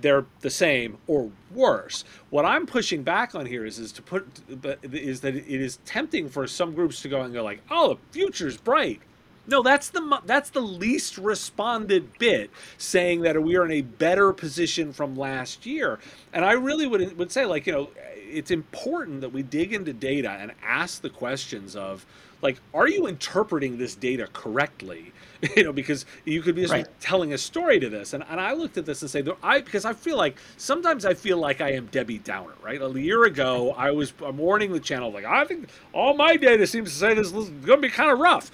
they're 0.01 0.25
the 0.43 0.51
same 0.51 0.97
or 1.09 1.29
worse 1.53 2.05
what 2.31 2.45
i'm 2.45 2.65
pushing 2.65 3.03
back 3.03 3.35
on 3.35 3.47
here 3.47 3.67
is 3.67 3.81
is 3.81 3.91
to 3.91 4.01
put 4.01 4.25
but 4.63 4.79
is 4.93 5.21
that 5.21 5.35
it 5.35 5.61
is 5.61 5.79
tempting 5.85 6.29
for 6.29 6.47
some 6.47 6.73
groups 6.73 7.03
to 7.03 7.09
go 7.09 7.23
and 7.23 7.35
go 7.35 7.43
like 7.43 7.61
oh 7.71 7.95
the 7.95 7.99
future's 8.13 8.57
bright 8.57 9.01
no, 9.47 9.63
that's 9.63 9.89
the 9.91 10.21
that's 10.25 10.51
the 10.51 10.61
least 10.61 11.19
responded 11.19 12.19
bit, 12.19 12.51
saying 12.79 13.23
that 13.23 13.43
we 13.43 13.57
are 13.57 13.65
in 13.65 13.73
a 13.73 13.83
better 13.83 14.33
position 14.33 14.93
from 14.93 15.17
last 15.17 15.67
year. 15.67 15.99
And 16.33 16.45
I 16.45 16.53
really 16.53 16.87
would 16.87 17.19
would 17.19 17.33
say, 17.33 17.45
like, 17.45 17.67
you 17.67 17.73
know, 17.73 17.91
it's 18.17 18.51
important 18.51 19.21
that 19.21 19.31
we 19.31 19.43
dig 19.43 19.73
into 19.73 19.93
data 19.93 20.31
and 20.31 20.53
ask 20.63 21.03
the 21.03 21.11
questions 21.11 21.75
of, 21.75 22.07
like, 22.41 22.61
are 22.73 22.89
you 22.89 23.07
interpreting 23.07 23.79
this 23.79 23.95
data 23.95 24.29
correctly? 24.33 25.13
you 25.57 25.65
know, 25.65 25.73
because 25.73 26.07
you 26.25 26.41
could 26.41 26.55
be 26.55 26.67
right. 26.67 26.87
telling 27.01 27.33
a 27.33 27.39
story 27.39 27.81
to 27.81 27.89
this. 27.89 28.13
And, 28.13 28.25
and 28.31 28.41
I 28.41 28.53
looked 28.53 28.79
at 28.79 28.87
this 28.87 29.03
and 29.03 29.11
say, 29.11 29.25
I 29.43 29.61
because 29.61 29.85
I 29.85 29.93
feel 29.93 30.17
like 30.17 30.39
sometimes 30.57 31.05
I 31.05 31.15
feel 31.15 31.39
like 31.39 31.61
I 31.61 31.73
am 31.73 31.87
Debbie 31.87 32.19
Downer, 32.19 32.55
right? 32.63 32.81
A 32.81 32.89
year 33.01 33.25
ago, 33.25 33.73
I 33.77 33.91
was 33.91 34.13
I'm 34.25 34.39
warning 34.39 34.73
the 34.73 34.81
channel 34.81 35.11
like 35.11 35.25
I 35.25 35.45
think 35.45 35.69
all 35.93 36.15
my 36.15 36.37
data 36.37 36.65
seems 36.67 36.91
to 36.91 36.97
say 36.97 37.15
this 37.15 37.33
is 37.33 37.33
going 37.33 37.83
to 37.83 37.89
be 37.89 37.89
kind 37.89 38.13
of 38.13 38.21
rough. 38.21 38.53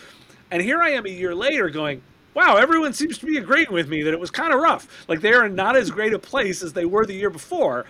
And 0.51 0.63
here 0.63 0.81
I 0.81 0.91
am 0.91 1.07
a 1.07 1.11
year 1.11 1.35
later 1.35 1.69
going, 1.71 2.03
wow, 2.35 2.57
everyone 2.57 2.93
seems 2.93 3.19
to 3.19 3.27
be 3.27 3.39
agreeing 3.39 3.73
with 3.73 3.89
me 3.89 4.03
that 4.03 4.13
it 4.13 4.21
was 4.21 4.31
kind 4.31 4.53
of 4.53 4.61
rough. 4.61 5.05
Like 5.09 5.21
they 5.21 5.33
are 5.33 5.49
not 5.49 5.77
as 5.77 5.91
great 5.91 6.13
a 6.13 6.19
place 6.19 6.63
as 6.63 6.73
they 6.73 6.85
were 6.85 7.05
the 7.05 7.15
year 7.15 7.31
before. 7.31 7.87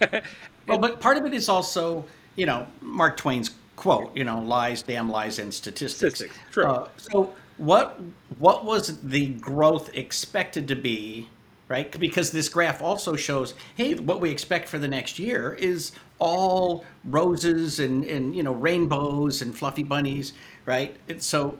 well, 0.66 0.78
but 0.78 1.00
part 1.00 1.16
of 1.16 1.24
it 1.24 1.32
is 1.32 1.48
also, 1.48 2.04
you 2.36 2.46
know, 2.46 2.66
Mark 2.80 3.16
Twain's 3.16 3.50
quote, 3.76 4.14
you 4.16 4.24
know, 4.24 4.40
lies, 4.40 4.82
damn 4.82 5.10
lies, 5.10 5.38
and 5.38 5.52
statistics. 5.52 6.18
Statistics, 6.18 6.52
true. 6.52 6.64
Uh, 6.64 6.88
so 6.96 7.32
what 7.56 8.00
what 8.38 8.64
was 8.64 9.00
the 9.02 9.28
growth 9.34 9.90
expected 9.94 10.66
to 10.68 10.76
be, 10.76 11.28
right? 11.68 11.98
Because 11.98 12.30
this 12.30 12.48
graph 12.48 12.82
also 12.82 13.16
shows, 13.16 13.54
hey, 13.76 13.94
what 13.94 14.20
we 14.20 14.30
expect 14.30 14.68
for 14.68 14.78
the 14.78 14.88
next 14.88 15.18
year 15.18 15.54
is 15.54 15.92
all 16.18 16.84
roses 17.04 17.80
and, 17.80 18.04
and 18.04 18.34
you 18.34 18.42
know 18.42 18.52
rainbows 18.52 19.42
and 19.42 19.56
fluffy 19.56 19.82
bunnies, 19.82 20.32
right? 20.66 20.96
And 21.08 21.22
so 21.22 21.58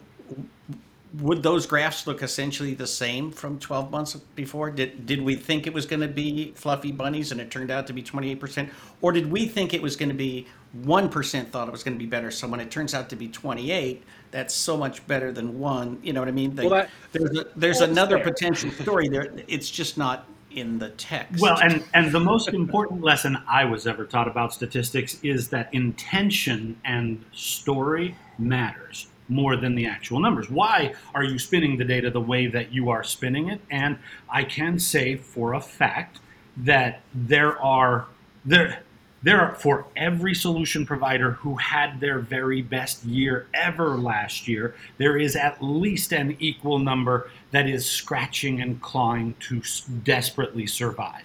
would 1.18 1.42
those 1.42 1.66
graphs 1.66 2.06
look 2.06 2.22
essentially 2.22 2.74
the 2.74 2.86
same 2.86 3.32
from 3.32 3.58
12 3.58 3.90
months 3.90 4.14
before? 4.36 4.70
Did 4.70 5.06
did 5.06 5.20
we 5.20 5.34
think 5.34 5.66
it 5.66 5.72
was 5.72 5.86
going 5.86 6.00
to 6.00 6.08
be 6.08 6.52
fluffy 6.54 6.92
bunnies 6.92 7.32
and 7.32 7.40
it 7.40 7.50
turned 7.50 7.70
out 7.70 7.86
to 7.88 7.92
be 7.92 8.02
28%? 8.02 8.70
Or 9.00 9.10
did 9.10 9.30
we 9.30 9.46
think 9.46 9.74
it 9.74 9.82
was 9.82 9.96
going 9.96 10.08
to 10.10 10.14
be 10.14 10.46
1% 10.82 11.48
thought 11.50 11.66
it 11.66 11.72
was 11.72 11.82
going 11.82 11.96
to 11.96 11.98
be 11.98 12.08
better? 12.08 12.30
So 12.30 12.46
when 12.46 12.60
it 12.60 12.70
turns 12.70 12.94
out 12.94 13.08
to 13.10 13.16
be 13.16 13.26
28, 13.28 14.04
that's 14.30 14.54
so 14.54 14.76
much 14.76 15.04
better 15.08 15.32
than 15.32 15.58
one. 15.58 15.98
You 16.02 16.12
know 16.12 16.20
what 16.20 16.28
I 16.28 16.32
mean? 16.32 16.54
well, 16.54 16.70
that, 16.70 16.90
there's 17.12 17.38
a, 17.38 17.46
there's 17.56 17.80
another 17.80 18.18
fair. 18.18 18.32
potential 18.32 18.70
story 18.70 19.08
there. 19.08 19.32
It's 19.48 19.70
just 19.70 19.98
not 19.98 20.26
in 20.52 20.78
the 20.78 20.90
text. 20.90 21.40
Well, 21.40 21.58
and, 21.60 21.84
and 21.94 22.12
the 22.12 22.20
most 22.20 22.48
important 22.48 23.02
lesson 23.02 23.36
I 23.48 23.64
was 23.64 23.86
ever 23.86 24.04
taught 24.04 24.28
about 24.28 24.52
statistics 24.52 25.18
is 25.22 25.48
that 25.48 25.72
intention 25.74 26.76
and 26.84 27.24
story 27.32 28.16
matters 28.38 29.08
more 29.30 29.56
than 29.56 29.74
the 29.74 29.86
actual 29.86 30.20
numbers. 30.20 30.50
Why 30.50 30.94
are 31.14 31.24
you 31.24 31.38
spinning 31.38 31.78
the 31.78 31.84
data 31.84 32.10
the 32.10 32.20
way 32.20 32.46
that 32.48 32.72
you 32.72 32.90
are 32.90 33.04
spinning 33.04 33.48
it? 33.48 33.60
And 33.70 33.98
I 34.28 34.44
can 34.44 34.78
say 34.78 35.16
for 35.16 35.54
a 35.54 35.60
fact 35.60 36.18
that 36.56 37.00
there 37.14 37.56
are 37.62 38.06
there 38.44 38.82
There 39.22 39.38
are 39.38 39.54
for 39.54 39.84
every 39.96 40.34
solution 40.34 40.86
provider 40.86 41.32
who 41.32 41.56
had 41.56 42.00
their 42.00 42.20
very 42.20 42.62
best 42.62 43.04
year 43.04 43.46
ever 43.52 43.98
last 43.98 44.48
year, 44.48 44.74
there 44.96 45.18
is 45.18 45.36
at 45.36 45.62
least 45.62 46.12
an 46.12 46.36
equal 46.38 46.78
number 46.78 47.30
that 47.50 47.68
is 47.68 47.84
scratching 47.84 48.62
and 48.62 48.80
clawing 48.80 49.34
to 49.40 49.60
desperately 50.04 50.66
survive. 50.66 51.24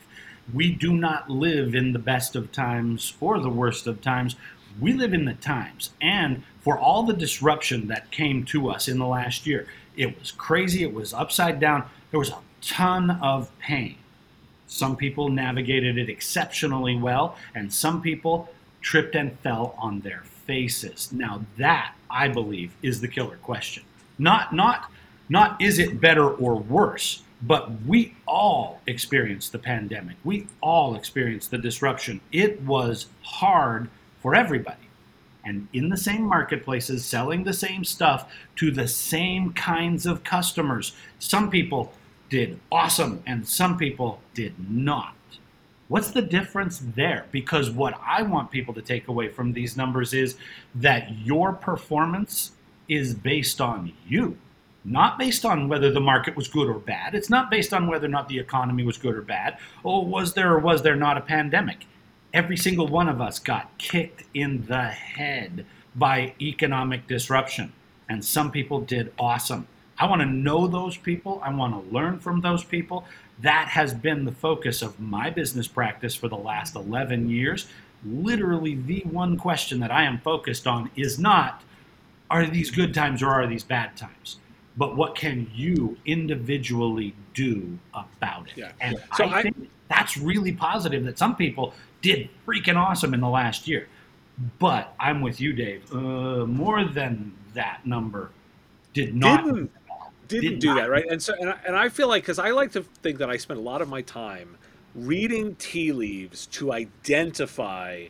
We 0.53 0.73
do 0.73 0.93
not 0.93 1.29
live 1.29 1.73
in 1.73 1.93
the 1.93 1.99
best 1.99 2.35
of 2.35 2.51
times 2.51 3.15
or 3.21 3.39
the 3.39 3.49
worst 3.49 3.87
of 3.87 4.01
times. 4.01 4.35
We 4.79 4.93
live 4.93 5.13
in 5.13 5.25
the 5.25 5.33
times. 5.33 5.91
And 6.01 6.43
for 6.61 6.77
all 6.77 7.03
the 7.03 7.13
disruption 7.13 7.88
that 7.88 8.11
came 8.11 8.43
to 8.45 8.69
us 8.69 8.88
in 8.88 8.97
the 8.97 9.05
last 9.05 9.45
year, 9.45 9.67
it 9.95 10.19
was 10.19 10.31
crazy, 10.31 10.83
it 10.83 10.93
was 10.93 11.13
upside 11.13 11.59
down, 11.59 11.83
there 12.11 12.19
was 12.19 12.29
a 12.29 12.39
ton 12.61 13.11
of 13.21 13.57
pain. 13.59 13.97
Some 14.67 14.97
people 14.97 15.29
navigated 15.29 15.97
it 15.97 16.09
exceptionally 16.09 16.97
well, 16.97 17.38
and 17.53 17.71
some 17.71 18.01
people 18.01 18.49
tripped 18.81 19.15
and 19.15 19.38
fell 19.39 19.75
on 19.77 19.99
their 20.01 20.23
faces. 20.45 21.11
Now 21.11 21.45
that, 21.57 21.93
I 22.09 22.27
believe, 22.27 22.73
is 22.81 23.01
the 23.01 23.07
killer 23.07 23.38
question. 23.38 23.83
Not 24.17 24.53
not 24.53 24.91
not 25.29 25.61
is 25.61 25.79
it 25.79 25.99
better 25.99 26.29
or 26.29 26.55
worse, 26.55 27.23
but 27.41 27.69
we 27.85 28.15
all 28.27 28.81
experienced 28.88 29.51
the 29.51 29.59
pandemic. 29.59 30.17
We 30.23 30.47
all 30.61 30.95
experienced 30.95 31.51
the 31.51 31.57
disruption. 31.57 32.21
It 32.31 32.61
was 32.61 33.07
hard 33.21 33.89
for 34.25 34.33
everybody. 34.33 34.89
And 35.43 35.67
in 35.71 35.89
the 35.89 35.97
same 35.97 36.23
marketplaces, 36.23 37.05
selling 37.05 37.43
the 37.43 37.53
same 37.53 37.83
stuff 37.83 38.33
to 38.55 38.71
the 38.71 38.88
same 38.88 39.53
kinds 39.53 40.07
of 40.07 40.23
customers. 40.23 40.93
Some 41.19 41.51
people 41.51 41.93
did 42.31 42.59
awesome 42.71 43.21
and 43.27 43.47
some 43.47 43.77
people 43.77 44.19
did 44.33 44.55
not. 44.67 45.13
What's 45.89 46.09
the 46.09 46.23
difference 46.23 46.81
there? 46.95 47.27
Because 47.31 47.69
what 47.69 48.01
I 48.03 48.23
want 48.23 48.49
people 48.49 48.73
to 48.73 48.81
take 48.81 49.09
away 49.09 49.27
from 49.29 49.53
these 49.53 49.77
numbers 49.77 50.11
is 50.15 50.38
that 50.73 51.15
your 51.19 51.53
performance 51.53 52.53
is 52.88 53.13
based 53.13 53.61
on 53.61 53.93
you, 54.07 54.35
not 54.83 55.19
based 55.19 55.45
on 55.45 55.69
whether 55.69 55.91
the 55.91 55.99
market 55.99 56.35
was 56.35 56.47
good 56.47 56.67
or 56.67 56.79
bad. 56.79 57.13
It's 57.13 57.29
not 57.29 57.51
based 57.51 57.75
on 57.75 57.85
whether 57.85 58.07
or 58.07 58.09
not 58.09 58.27
the 58.27 58.39
economy 58.39 58.83
was 58.83 58.97
good 58.97 59.13
or 59.13 59.21
bad. 59.21 59.59
Oh, 59.83 60.01
was 60.01 60.33
there 60.33 60.51
or 60.51 60.57
was 60.57 60.81
there 60.81 60.95
not 60.95 61.15
a 61.15 61.21
pandemic? 61.21 61.85
Every 62.36 62.58
single 62.58 62.89
one 62.89 63.08
of 63.08 63.21
us 63.21 63.39
got 63.39 63.78
kicked 63.78 64.24
in 64.34 64.65
the 64.65 64.88
head 64.88 65.65
by 65.95 66.34
economic 66.41 67.08
disruption, 67.08 67.71
and 68.10 68.26
some 68.26 68.52
people 68.52 68.82
did 68.82 69.13
awesome. 69.17 69.69
I 69.98 70.08
want 70.08 70.21
to 70.21 70.26
know 70.26 70.67
those 70.67 70.98
people. 70.98 71.39
I 71.41 71.56
want 71.56 71.74
to 71.74 71.95
learn 71.95 72.19
from 72.19 72.41
those 72.41 72.62
people. 72.62 73.06
That 73.39 73.69
has 73.69 73.93
been 73.93 74.26
the 74.26 74.34
focus 74.34 74.82
of 74.82 75.00
my 75.00 75.30
business 75.30 75.69
practice 75.69 76.13
for 76.13 76.28
the 76.28 76.36
last 76.36 76.76
11 76.76 77.30
years. 77.30 77.67
Literally, 78.04 78.76
the 78.76 79.04
one 79.10 79.38
question 79.38 79.80
that 79.80 79.91
I 79.91 80.04
am 80.04 80.19
focused 80.19 80.67
on 80.67 80.91
is 80.98 81.17
not 81.17 81.63
are 82.30 82.45
these 82.45 82.69
good 82.69 82.93
times 82.93 83.24
or 83.24 83.30
are 83.30 83.48
these 83.48 83.63
bad 83.63 83.95
times? 83.95 84.39
But 84.76 84.98
what 84.98 85.15
can 85.15 85.50
you 85.54 85.98
individually 86.06 87.15
do 87.36 87.78
about 87.93 88.48
it? 88.48 88.58
Yeah. 88.58 88.71
And 88.82 88.98
So 89.15 89.26
I, 89.26 89.38
I- 89.38 89.41
think 89.43 89.69
that's 89.89 90.17
really 90.17 90.52
positive 90.54 91.04
that 91.06 91.19
some 91.19 91.36
people 91.36 91.76
did 92.02 92.30
freaking 92.48 92.76
awesome 92.76 93.13
in 93.13 93.21
the 93.21 93.30
last 93.30 93.67
year. 93.67 93.88
But 94.60 94.93
I'm 95.00 95.21
with 95.21 95.39
you, 95.39 95.54
Dave. 95.54 95.93
Uh, 95.93 96.45
more 96.48 96.84
than 96.86 97.34
that 97.54 97.86
number 97.86 98.32
did 98.93 99.13
not. 99.15 99.45
didn't 99.45 99.71
didn't 100.28 100.50
did 100.54 100.60
do 100.60 100.67
not. 100.69 100.76
that 100.78 100.89
right 100.89 101.06
and 101.10 101.21
so 101.21 101.36
and 101.39 101.52
I, 101.52 101.60
and 101.67 101.76
I 101.76 101.88
feel 101.89 102.08
like 102.08 102.24
because 102.24 102.39
i 102.39 102.50
like 102.50 102.71
to 102.71 102.82
think 102.82 103.19
that 103.19 103.30
i 103.30 103.38
spend 103.38 103.60
a 103.60 103.62
lot 103.63 103.82
of 103.84 103.88
my 103.88 104.02
time 104.02 104.58
reading 104.95 105.54
tea 105.56 105.91
leaves 105.91 106.48
to 106.48 106.74
identify 106.74 108.08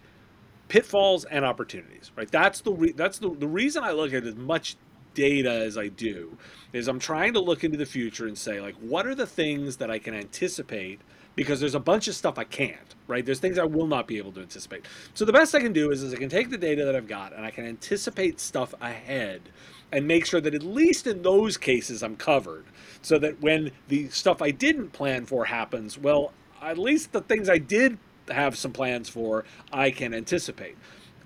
pitfalls 0.70 1.26
and 1.26 1.44
opportunities 1.44 2.12
right 2.16 2.32
that's 2.32 2.62
the 2.62 2.72
re- 2.72 2.94
that's 2.94 3.20
the, 3.20 3.30
the 3.32 3.48
reason 3.48 3.84
i 3.84 3.92
look 3.92 4.14
at 4.14 4.24
as 4.24 4.36
much 4.36 4.78
data 5.16 5.52
as 5.52 5.78
i 5.78 5.88
do 5.88 6.38
is 6.74 6.88
i'm 6.88 7.00
trying 7.00 7.34
to 7.34 7.40
look 7.40 7.64
into 7.64 7.78
the 7.78 7.86
future 7.86 8.28
and 8.28 8.38
say 8.38 8.62
like 8.62 8.76
what 8.76 9.08
are 9.08 9.16
the 9.16 9.26
things 9.26 9.78
that 9.78 9.90
i 9.90 9.98
can 9.98 10.14
anticipate? 10.14 11.02
Because 11.36 11.60
there's 11.60 11.76
a 11.76 11.82
bunch 11.82 12.08
of 12.08 12.16
stuff 12.16 12.38
i 12.38 12.44
can't 12.44 12.96
right? 13.08 13.24
There's 13.24 13.40
things 13.40 13.60
i 13.60 13.64
will 13.64 13.86
not 13.86 14.08
be 14.08 14.18
able 14.18 14.32
to 14.32 14.42
anticipate. 14.42 14.86
So 15.14 15.26
the 15.26 15.34
best 15.34 15.54
i 15.56 15.60
can 15.60 15.74
do 15.74 15.92
is, 15.92 16.02
is 16.04 16.14
i 16.14 16.18
can 16.18 16.30
take 16.30 16.50
the 16.50 16.58
data 16.58 16.86
that 16.86 16.96
i've 16.96 17.08
got 17.08 17.34
and 17.34 17.46
i 17.46 17.52
can 17.52 17.66
anticipate 17.66 18.40
stuff 18.40 18.74
ahead 18.82 19.42
and 19.92 20.08
make 20.08 20.26
sure 20.26 20.42
that 20.42 20.54
at 20.54 20.64
least 20.64 21.08
in 21.08 21.22
those 21.22 21.58
cases 21.58 22.04
I'm 22.04 22.16
covered. 22.16 22.66
So 23.02 23.18
that 23.20 23.42
when 23.42 23.72
the 23.88 24.10
stuff 24.10 24.42
I 24.42 24.52
didn't 24.52 24.90
plan 24.90 25.26
for 25.26 25.46
happens, 25.46 25.98
well, 25.98 26.34
at 26.62 26.78
least 26.78 27.12
the 27.12 27.22
things 27.22 27.50
I 27.50 27.60
did 27.60 27.98
have 28.30 28.58
some 28.58 28.74
plans 28.74 29.10
for, 29.10 29.46
I 29.72 29.92
can 29.92 30.14
anticipate. 30.14 30.76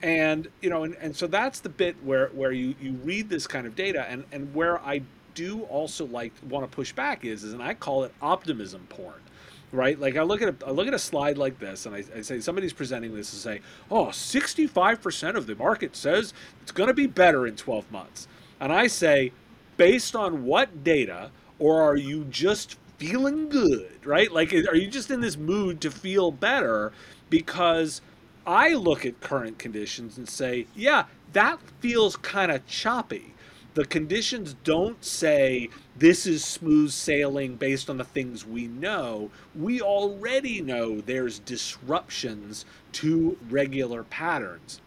And 0.02 0.48
you 0.62 0.70
know, 0.70 0.84
and, 0.84 0.96
and 0.96 1.16
so 1.16 1.28
that's 1.28 1.60
the 1.60 1.70
bit 1.70 1.96
where 2.04 2.28
where 2.28 2.52
you 2.52 2.74
you 2.82 2.94
read 3.04 3.30
this 3.30 3.48
kind 3.48 3.68
of 3.68 3.76
data 3.76 4.06
and 4.10 4.24
and 4.32 4.54
where 4.56 4.80
I 4.80 5.02
do 5.36 5.64
also 5.64 6.06
like 6.06 6.32
want 6.50 6.70
to 6.70 6.74
push 6.74 6.94
back 6.94 7.26
is 7.26 7.44
is 7.44 7.54
and 7.54 7.62
I 7.62 7.74
call 7.74 8.04
it 8.04 8.14
optimism 8.22 8.86
porn 8.90 9.22
right? 9.72 10.00
Like 10.00 10.16
I 10.18 10.24
look 10.24 10.42
at 10.42 10.50
a, 10.50 10.68
I 10.68 10.72
look 10.72 10.88
at 10.88 10.94
a 10.94 11.00
slide 11.00 11.38
like 11.38 11.60
this, 11.60 11.86
and 11.86 11.96
I, 11.96 12.04
I 12.16 12.22
say 12.22 12.40
somebody's 12.40 12.74
presenting 12.74 13.14
this 13.14 13.32
and 13.34 13.42
say, 13.42 13.62
"Oh, 13.92 14.08
65% 14.08 15.36
of 15.36 15.46
the 15.46 15.56
market 15.56 15.96
says 15.96 16.34
it's 16.62 16.72
going 16.72 16.88
to 16.88 16.94
be 16.94 17.06
better 17.08 17.46
in 17.46 17.56
12 17.56 17.92
months," 17.92 18.28
and 18.60 18.74
I 18.74 18.88
say, 18.88 19.32
based 19.78 20.16
on 20.16 20.44
what 20.46 20.84
data, 20.84 21.32
or 21.60 21.82
are 21.82 21.96
you 21.96 22.26
just 22.26 22.78
feeling 22.98 23.48
good, 23.50 23.92
right? 24.04 24.32
Like, 24.32 24.54
are 24.54 24.76
you 24.76 24.88
just 24.88 25.12
in 25.12 25.22
this 25.22 25.38
mood 25.38 25.82
to 25.82 25.92
feel 25.92 26.32
better? 26.32 26.92
Because 27.30 28.02
I 28.46 28.74
look 28.74 29.06
at 29.06 29.20
current 29.20 29.60
conditions 29.60 30.18
and 30.18 30.28
say, 30.28 30.68
yeah, 30.76 31.06
that 31.34 31.60
feels 31.82 32.16
kind 32.16 32.52
of 32.52 32.66
choppy 32.68 33.34
the 33.80 33.86
conditions 33.86 34.56
don't 34.64 35.04
say 35.04 35.70
this 35.96 36.26
is 36.26 36.44
smooth 36.44 36.92
sailing 36.92 37.56
based 37.56 37.90
on 37.90 37.98
the 37.98 38.04
things 38.04 38.46
we 38.46 38.68
know. 38.68 39.30
We 39.56 39.82
already 39.82 40.62
know 40.62 41.02
there's 41.02 41.40
disruptions 41.40 42.66
to 42.94 43.38
regular 43.50 44.04
patterns. 44.04 44.82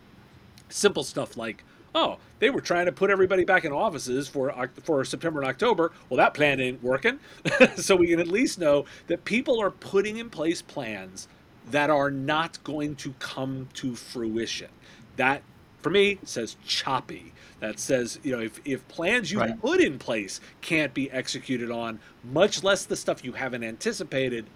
Simple 0.68 1.04
stuff 1.04 1.36
like, 1.36 1.64
oh, 1.94 2.18
they 2.38 2.50
were 2.50 2.60
trying 2.60 2.86
to 2.86 2.92
put 2.92 3.10
everybody 3.10 3.44
back 3.44 3.64
in 3.64 3.72
offices 3.72 4.26
for 4.28 4.52
for 4.82 5.04
September 5.04 5.40
and 5.40 5.48
October. 5.48 5.92
Well, 6.08 6.18
that 6.18 6.34
plan 6.34 6.60
ain't 6.60 6.82
working. 6.82 7.20
so 7.76 7.94
we 7.94 8.08
can 8.08 8.20
at 8.20 8.28
least 8.28 8.58
know 8.58 8.84
that 9.06 9.24
people 9.24 9.60
are 9.60 9.70
putting 9.70 10.16
in 10.16 10.28
place 10.28 10.60
plans 10.60 11.28
that 11.64 11.90
are 11.90 12.10
not 12.10 12.62
going 12.64 12.96
to 12.96 13.14
come 13.14 13.68
to 13.74 13.96
fruition. 13.96 14.70
That 15.16 15.44
for 15.82 15.90
me 15.90 16.20
says 16.24 16.56
choppy 16.64 17.34
that 17.60 17.78
says 17.78 18.18
you 18.22 18.32
know 18.32 18.40
if, 18.40 18.60
if 18.64 18.86
plans 18.88 19.32
you 19.32 19.40
Right. 19.40 19.58
put 19.60 19.80
in 19.80 19.98
place 19.98 20.40
can't 20.60 20.94
be 20.94 21.10
executed 21.10 21.70
on 21.70 22.00
much 22.22 22.62
less 22.64 22.84
the 22.86 22.96
stuff 22.96 23.24
you 23.24 23.32
haven't 23.32 23.64
anticipated 23.64 24.50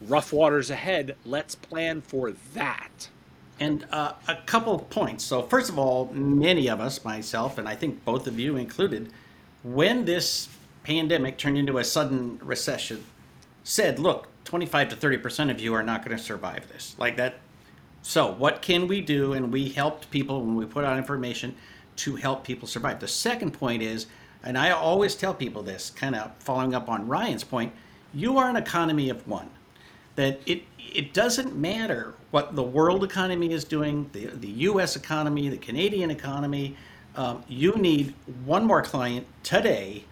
rough 0.00 0.32
waters 0.32 0.70
ahead 0.70 1.16
let's 1.24 1.54
plan 1.54 2.02
for 2.02 2.32
that 2.54 3.08
And 3.60 3.86
uh, 3.92 4.14
a 4.28 4.36
couple 4.36 4.74
of 4.74 4.90
points. 4.90 5.24
So, 5.24 5.42
first 5.42 5.70
of 5.70 5.78
all, 5.78 6.10
many 6.12 6.68
of 6.68 6.80
us, 6.80 7.04
myself, 7.04 7.58
and 7.58 7.68
I 7.68 7.74
think 7.76 8.04
both 8.04 8.26
of 8.28 8.38
you 8.38 8.56
included, 8.56 9.12
when 9.62 10.04
this 10.04 10.48
pandemic 10.84 11.38
turned 11.38 11.58
into 11.58 11.78
a 11.78 11.84
sudden 11.84 12.38
recession, 12.42 13.04
said, 13.64 13.98
look, 13.98 14.28
25 14.44 14.88
to 14.90 14.96
30% 14.96 15.50
of 15.50 15.60
you 15.60 15.74
are 15.74 15.82
not 15.82 16.04
going 16.04 16.16
to 16.16 16.22
survive 16.22 16.68
this. 16.68 16.96
Like 16.98 17.16
that. 17.16 17.40
So, 18.00 18.32
what 18.32 18.62
can 18.62 18.86
we 18.86 19.00
do? 19.00 19.32
And 19.34 19.52
we 19.52 19.68
helped 19.68 20.10
people 20.10 20.40
when 20.40 20.56
we 20.56 20.64
put 20.64 20.84
out 20.84 20.96
information 20.96 21.54
to 21.96 22.16
help 22.16 22.44
people 22.44 22.68
survive. 22.68 23.00
The 23.00 23.08
second 23.08 23.52
point 23.52 23.82
is, 23.82 24.06
and 24.42 24.56
I 24.56 24.70
always 24.70 25.14
tell 25.14 25.34
people 25.34 25.62
this, 25.62 25.90
kind 25.90 26.14
of 26.14 26.30
following 26.38 26.74
up 26.74 26.88
on 26.88 27.08
Ryan's 27.08 27.44
point, 27.44 27.72
you 28.14 28.38
are 28.38 28.48
an 28.48 28.56
economy 28.56 29.10
of 29.10 29.26
one 29.26 29.50
that 30.18 30.40
it 30.46 30.62
it 30.78 31.14
doesn't 31.14 31.54
matter 31.54 32.14
what 32.30 32.56
the 32.56 32.62
world 32.62 33.04
economy 33.04 33.52
is 33.52 33.64
doing, 33.64 34.10
the 34.12 34.26
the 34.26 34.48
U.S. 34.48 34.96
economy, 34.96 35.48
the 35.48 35.58
Canadian 35.58 36.10
economy. 36.10 36.76
Um, 37.14 37.44
you 37.48 37.74
need 37.76 38.14
one 38.44 38.64
more 38.64 38.82
client 38.82 39.26
today 39.42 40.04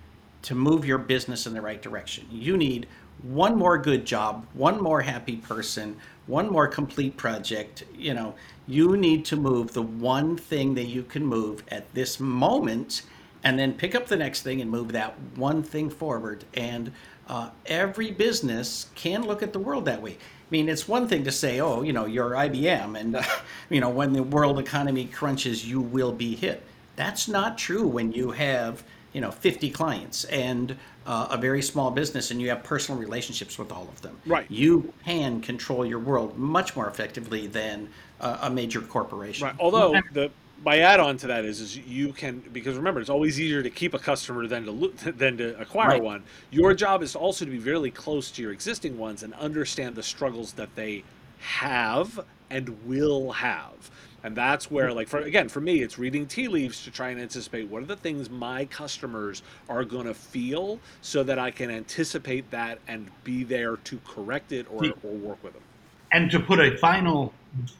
to 0.42 0.54
move 0.54 0.84
your 0.84 0.98
business 0.98 1.46
in 1.46 1.54
the 1.54 1.60
right 1.60 1.82
direction. 1.82 2.26
You 2.30 2.56
need 2.56 2.86
one 3.22 3.56
more 3.56 3.78
good 3.78 4.04
job, 4.04 4.46
one 4.54 4.82
more 4.82 5.00
happy 5.00 5.36
person, 5.36 5.96
one 6.26 6.50
more 6.50 6.68
complete 6.68 7.16
project. 7.16 7.84
You 7.96 8.14
know, 8.14 8.34
you 8.66 8.96
need 8.96 9.24
to 9.26 9.36
move 9.36 9.72
the 9.72 9.82
one 9.82 10.36
thing 10.36 10.74
that 10.74 10.86
you 10.86 11.02
can 11.02 11.24
move 11.24 11.62
at 11.68 11.92
this 11.94 12.20
moment 12.20 13.02
and 13.44 13.58
then 13.58 13.72
pick 13.72 13.94
up 13.94 14.06
the 14.06 14.16
next 14.16 14.42
thing 14.42 14.60
and 14.60 14.70
move 14.70 14.92
that 14.92 15.14
one 15.36 15.62
thing 15.62 15.88
forward. 15.88 16.44
And 16.54 16.92
uh, 17.28 17.50
every 17.66 18.10
business 18.10 18.86
can 18.94 19.26
look 19.26 19.42
at 19.42 19.52
the 19.52 19.58
world 19.58 19.84
that 19.84 20.02
way. 20.02 20.12
I 20.12 20.50
mean, 20.50 20.68
it's 20.68 20.86
one 20.86 21.08
thing 21.08 21.24
to 21.24 21.32
say, 21.32 21.60
oh, 21.60 21.82
you 21.82 21.92
know, 21.92 22.06
you're 22.06 22.30
IBM, 22.30 22.98
and, 22.98 23.16
uh, 23.16 23.22
you 23.70 23.80
know, 23.80 23.90
when 23.90 24.12
the 24.12 24.22
world 24.22 24.58
economy 24.58 25.06
crunches, 25.06 25.68
you 25.68 25.80
will 25.80 26.12
be 26.12 26.36
hit. 26.36 26.62
That's 26.94 27.28
not 27.28 27.58
true 27.58 27.86
when 27.86 28.12
you 28.12 28.30
have, 28.30 28.84
you 29.16 29.22
know 29.22 29.30
50 29.30 29.70
clients 29.70 30.24
and 30.24 30.76
uh, 31.06 31.28
a 31.30 31.36
very 31.36 31.62
small 31.62 31.90
business 31.90 32.30
and 32.30 32.42
you 32.42 32.48
have 32.48 32.62
personal 32.64 33.00
relationships 33.00 33.58
with 33.58 33.70
all 33.72 33.88
of 33.88 34.02
them 34.02 34.18
Right. 34.26 34.50
you 34.50 34.92
can 35.04 35.40
control 35.40 35.86
your 35.86 36.00
world 36.00 36.36
much 36.36 36.74
more 36.76 36.88
effectively 36.88 37.46
than 37.46 37.88
uh, 38.20 38.38
a 38.42 38.50
major 38.50 38.80
corporation 38.80 39.46
Right. 39.46 39.54
Although 39.60 40.00
the 40.12 40.30
my 40.64 40.78
add-on 40.78 41.18
to 41.18 41.26
that 41.26 41.44
is, 41.44 41.60
is 41.60 41.76
you 41.76 42.14
can 42.14 42.40
because 42.52 42.76
remember 42.76 42.98
it's 43.00 43.10
always 43.10 43.38
easier 43.38 43.62
to 43.62 43.68
keep 43.70 43.92
a 43.92 43.98
customer 43.98 44.46
than 44.46 44.64
to 44.64 44.70
lo- 44.70 44.88
than 45.04 45.36
to 45.36 45.58
acquire 45.60 45.88
Right. 45.90 46.02
one. 46.02 46.22
Your 46.50 46.72
job 46.74 47.02
is 47.02 47.14
also 47.14 47.44
to 47.44 47.50
be 47.50 47.58
very 47.58 47.90
close 47.90 48.30
to 48.32 48.42
your 48.42 48.52
existing 48.52 48.96
ones 48.98 49.22
and 49.22 49.34
understand 49.34 49.94
the 49.94 50.02
struggles 50.02 50.52
that 50.54 50.74
they 50.74 51.04
have 51.40 52.18
and 52.50 52.68
will 52.86 53.32
have. 53.32 53.90
And 54.26 54.36
that's 54.36 54.68
where, 54.72 54.92
like, 54.92 55.06
for 55.06 55.20
again, 55.20 55.48
for 55.48 55.60
me, 55.60 55.82
it's 55.82 56.00
reading 56.00 56.26
tea 56.26 56.48
leaves 56.48 56.82
to 56.82 56.90
try 56.90 57.10
and 57.10 57.20
anticipate 57.20 57.68
what 57.68 57.84
are 57.84 57.86
the 57.86 57.94
things 57.94 58.28
my 58.28 58.64
customers 58.64 59.44
are 59.68 59.84
going 59.84 60.06
to 60.06 60.14
feel, 60.14 60.80
so 61.00 61.22
that 61.22 61.38
I 61.38 61.52
can 61.52 61.70
anticipate 61.70 62.50
that 62.50 62.80
and 62.88 63.08
be 63.22 63.44
there 63.44 63.76
to 63.76 64.00
correct 64.04 64.50
it 64.50 64.66
or, 64.68 64.84
or 65.04 65.12
work 65.12 65.44
with 65.44 65.52
them. 65.52 65.62
And 66.10 66.28
to 66.32 66.40
put 66.40 66.58
a 66.58 66.76
final, 66.78 67.32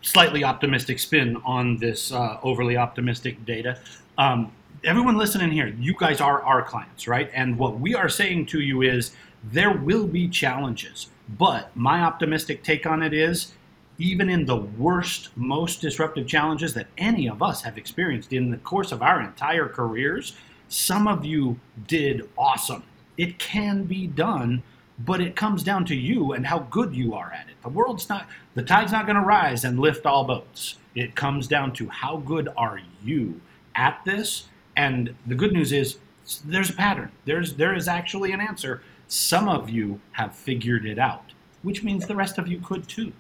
slightly 0.03 0.45
optimistic 0.45 1.01
spin 1.01 1.37
on 1.45 1.79
this 1.79 2.13
uh, 2.13 2.39
overly 2.45 2.77
optimistic 2.77 3.45
data, 3.45 3.81
um, 4.17 4.53
everyone 4.85 5.17
listening 5.17 5.51
here, 5.51 5.75
you 5.81 5.97
guys 5.99 6.21
are 6.21 6.43
our 6.43 6.63
clients, 6.63 7.09
right? 7.09 7.29
And 7.35 7.59
what 7.59 7.81
we 7.81 7.97
are 7.97 8.09
saying 8.09 8.47
to 8.47 8.61
you 8.61 8.83
is 8.83 9.11
there 9.43 9.77
will 9.77 10.07
be 10.07 10.29
challenges, 10.29 11.09
but 11.29 11.77
my 11.77 12.03
optimistic 12.03 12.63
take 12.63 12.87
on 12.87 13.03
it 13.03 13.13
is 13.13 13.53
even 13.99 14.29
in 14.29 14.45
the 14.45 14.57
worst, 14.57 15.31
most 15.37 15.81
disruptive 15.81 16.27
challenges 16.27 16.75
that 16.75 16.89
any 16.99 17.29
of 17.29 17.43
us 17.43 17.63
have 17.63 17.79
experienced 17.79 18.33
in 18.33 18.51
the 18.51 18.59
course 18.59 18.93
of 18.93 19.03
our 19.03 19.23
entire 19.23 19.69
careers, 19.69 20.37
some 20.69 21.09
of 21.09 21.25
you 21.25 21.59
did 21.87 22.29
awesome. 22.37 22.83
It 23.17 23.39
can 23.39 23.85
be 23.85 24.07
done, 24.07 24.63
but 24.99 25.21
it 25.21 25.37
comes 25.37 25.63
down 25.63 25.85
to 25.87 25.95
you 25.95 26.33
and 26.33 26.47
how 26.47 26.61
good 26.71 26.95
you 26.95 27.15
are 27.15 27.33
at 27.33 27.49
it. 27.49 27.55
The 27.63 27.69
world's 27.69 28.09
not, 28.09 28.27
the 28.55 28.63
tide's 28.63 28.93
not 28.93 29.07
going 29.07 29.17
to 29.17 29.23
rise 29.23 29.65
and 29.65 29.79
lift 29.79 30.07
all 30.07 30.25
boats. 30.25 30.77
It 30.95 31.15
comes 31.15 31.47
down 31.47 31.73
to 31.75 31.89
how 31.89 32.19
good 32.19 32.49
are 32.57 32.81
you 33.03 33.41
at 33.75 34.01
this. 34.05 34.49
And 34.77 35.15
the 35.27 35.35
good 35.35 35.53
news 35.53 35.73
is 35.73 35.99
there's 36.45 36.71
a 36.71 36.75
pattern. 36.75 37.13
There's 37.25 37.55
there 37.55 37.75
is 37.75 37.89
actually 37.89 38.33
an 38.33 38.41
answer. 38.41 38.83
Some 39.09 39.49
of 39.49 39.71
you 39.71 40.01
have 40.13 40.35
figured 40.35 40.85
it 40.85 40.99
out, 40.99 41.33
which 41.63 41.85
means 41.85 42.07
the 42.07 42.17
rest 42.17 42.39
of 42.39 42.49
you 42.49 42.59
could 42.59 42.89
too. 42.89 43.13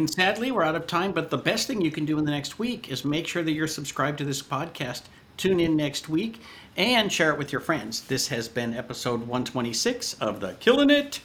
And 0.00 0.08
sadly, 0.08 0.50
we're 0.50 0.62
out 0.62 0.76
of 0.76 0.86
time, 0.86 1.12
but 1.12 1.28
the 1.28 1.36
best 1.36 1.66
thing 1.66 1.82
you 1.82 1.90
can 1.90 2.06
do 2.06 2.18
in 2.18 2.24
the 2.24 2.30
next 2.30 2.58
week 2.58 2.88
is 2.88 3.04
make 3.04 3.26
sure 3.26 3.42
that 3.42 3.52
you're 3.52 3.66
subscribed 3.66 4.16
to 4.16 4.24
this 4.24 4.40
podcast. 4.40 5.02
Tune 5.36 5.60
in 5.60 5.76
next 5.76 6.08
week 6.08 6.40
and 6.74 7.12
share 7.12 7.30
it 7.32 7.38
with 7.38 7.52
your 7.52 7.60
friends. 7.60 8.00
This 8.00 8.28
has 8.28 8.48
been 8.48 8.72
episode 8.72 9.20
126 9.20 10.14
of 10.14 10.40
the 10.40 10.54
Killing 10.54 10.88
It 10.88 11.20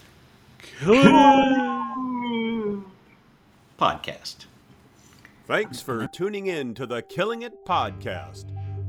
podcast. 3.79 4.45
Thanks 5.47 5.79
for 5.79 6.05
tuning 6.07 6.47
in 6.47 6.73
to 6.73 6.85
the 6.85 7.01
Killing 7.01 7.43
It 7.43 7.65
podcast. 7.65 8.43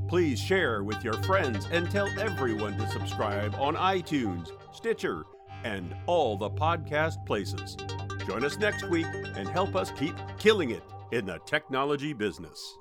Please 0.08 0.40
share 0.40 0.82
with 0.82 1.04
your 1.04 1.22
friends 1.22 1.68
and 1.70 1.88
tell 1.88 2.08
everyone 2.18 2.76
to 2.76 2.90
subscribe 2.90 3.54
on 3.54 3.76
iTunes, 3.76 4.50
Stitcher, 4.74 5.22
and 5.62 5.94
all 6.06 6.36
the 6.36 6.50
podcast 6.50 7.24
places. 7.24 7.76
Join 8.26 8.44
us 8.44 8.58
next 8.58 8.88
week 8.88 9.06
and 9.36 9.48
help 9.48 9.76
us 9.76 9.92
keep 9.92 10.16
killing 10.38 10.70
it 10.70 10.82
in 11.12 11.26
the 11.26 11.38
technology 11.46 12.12
business. 12.12 12.76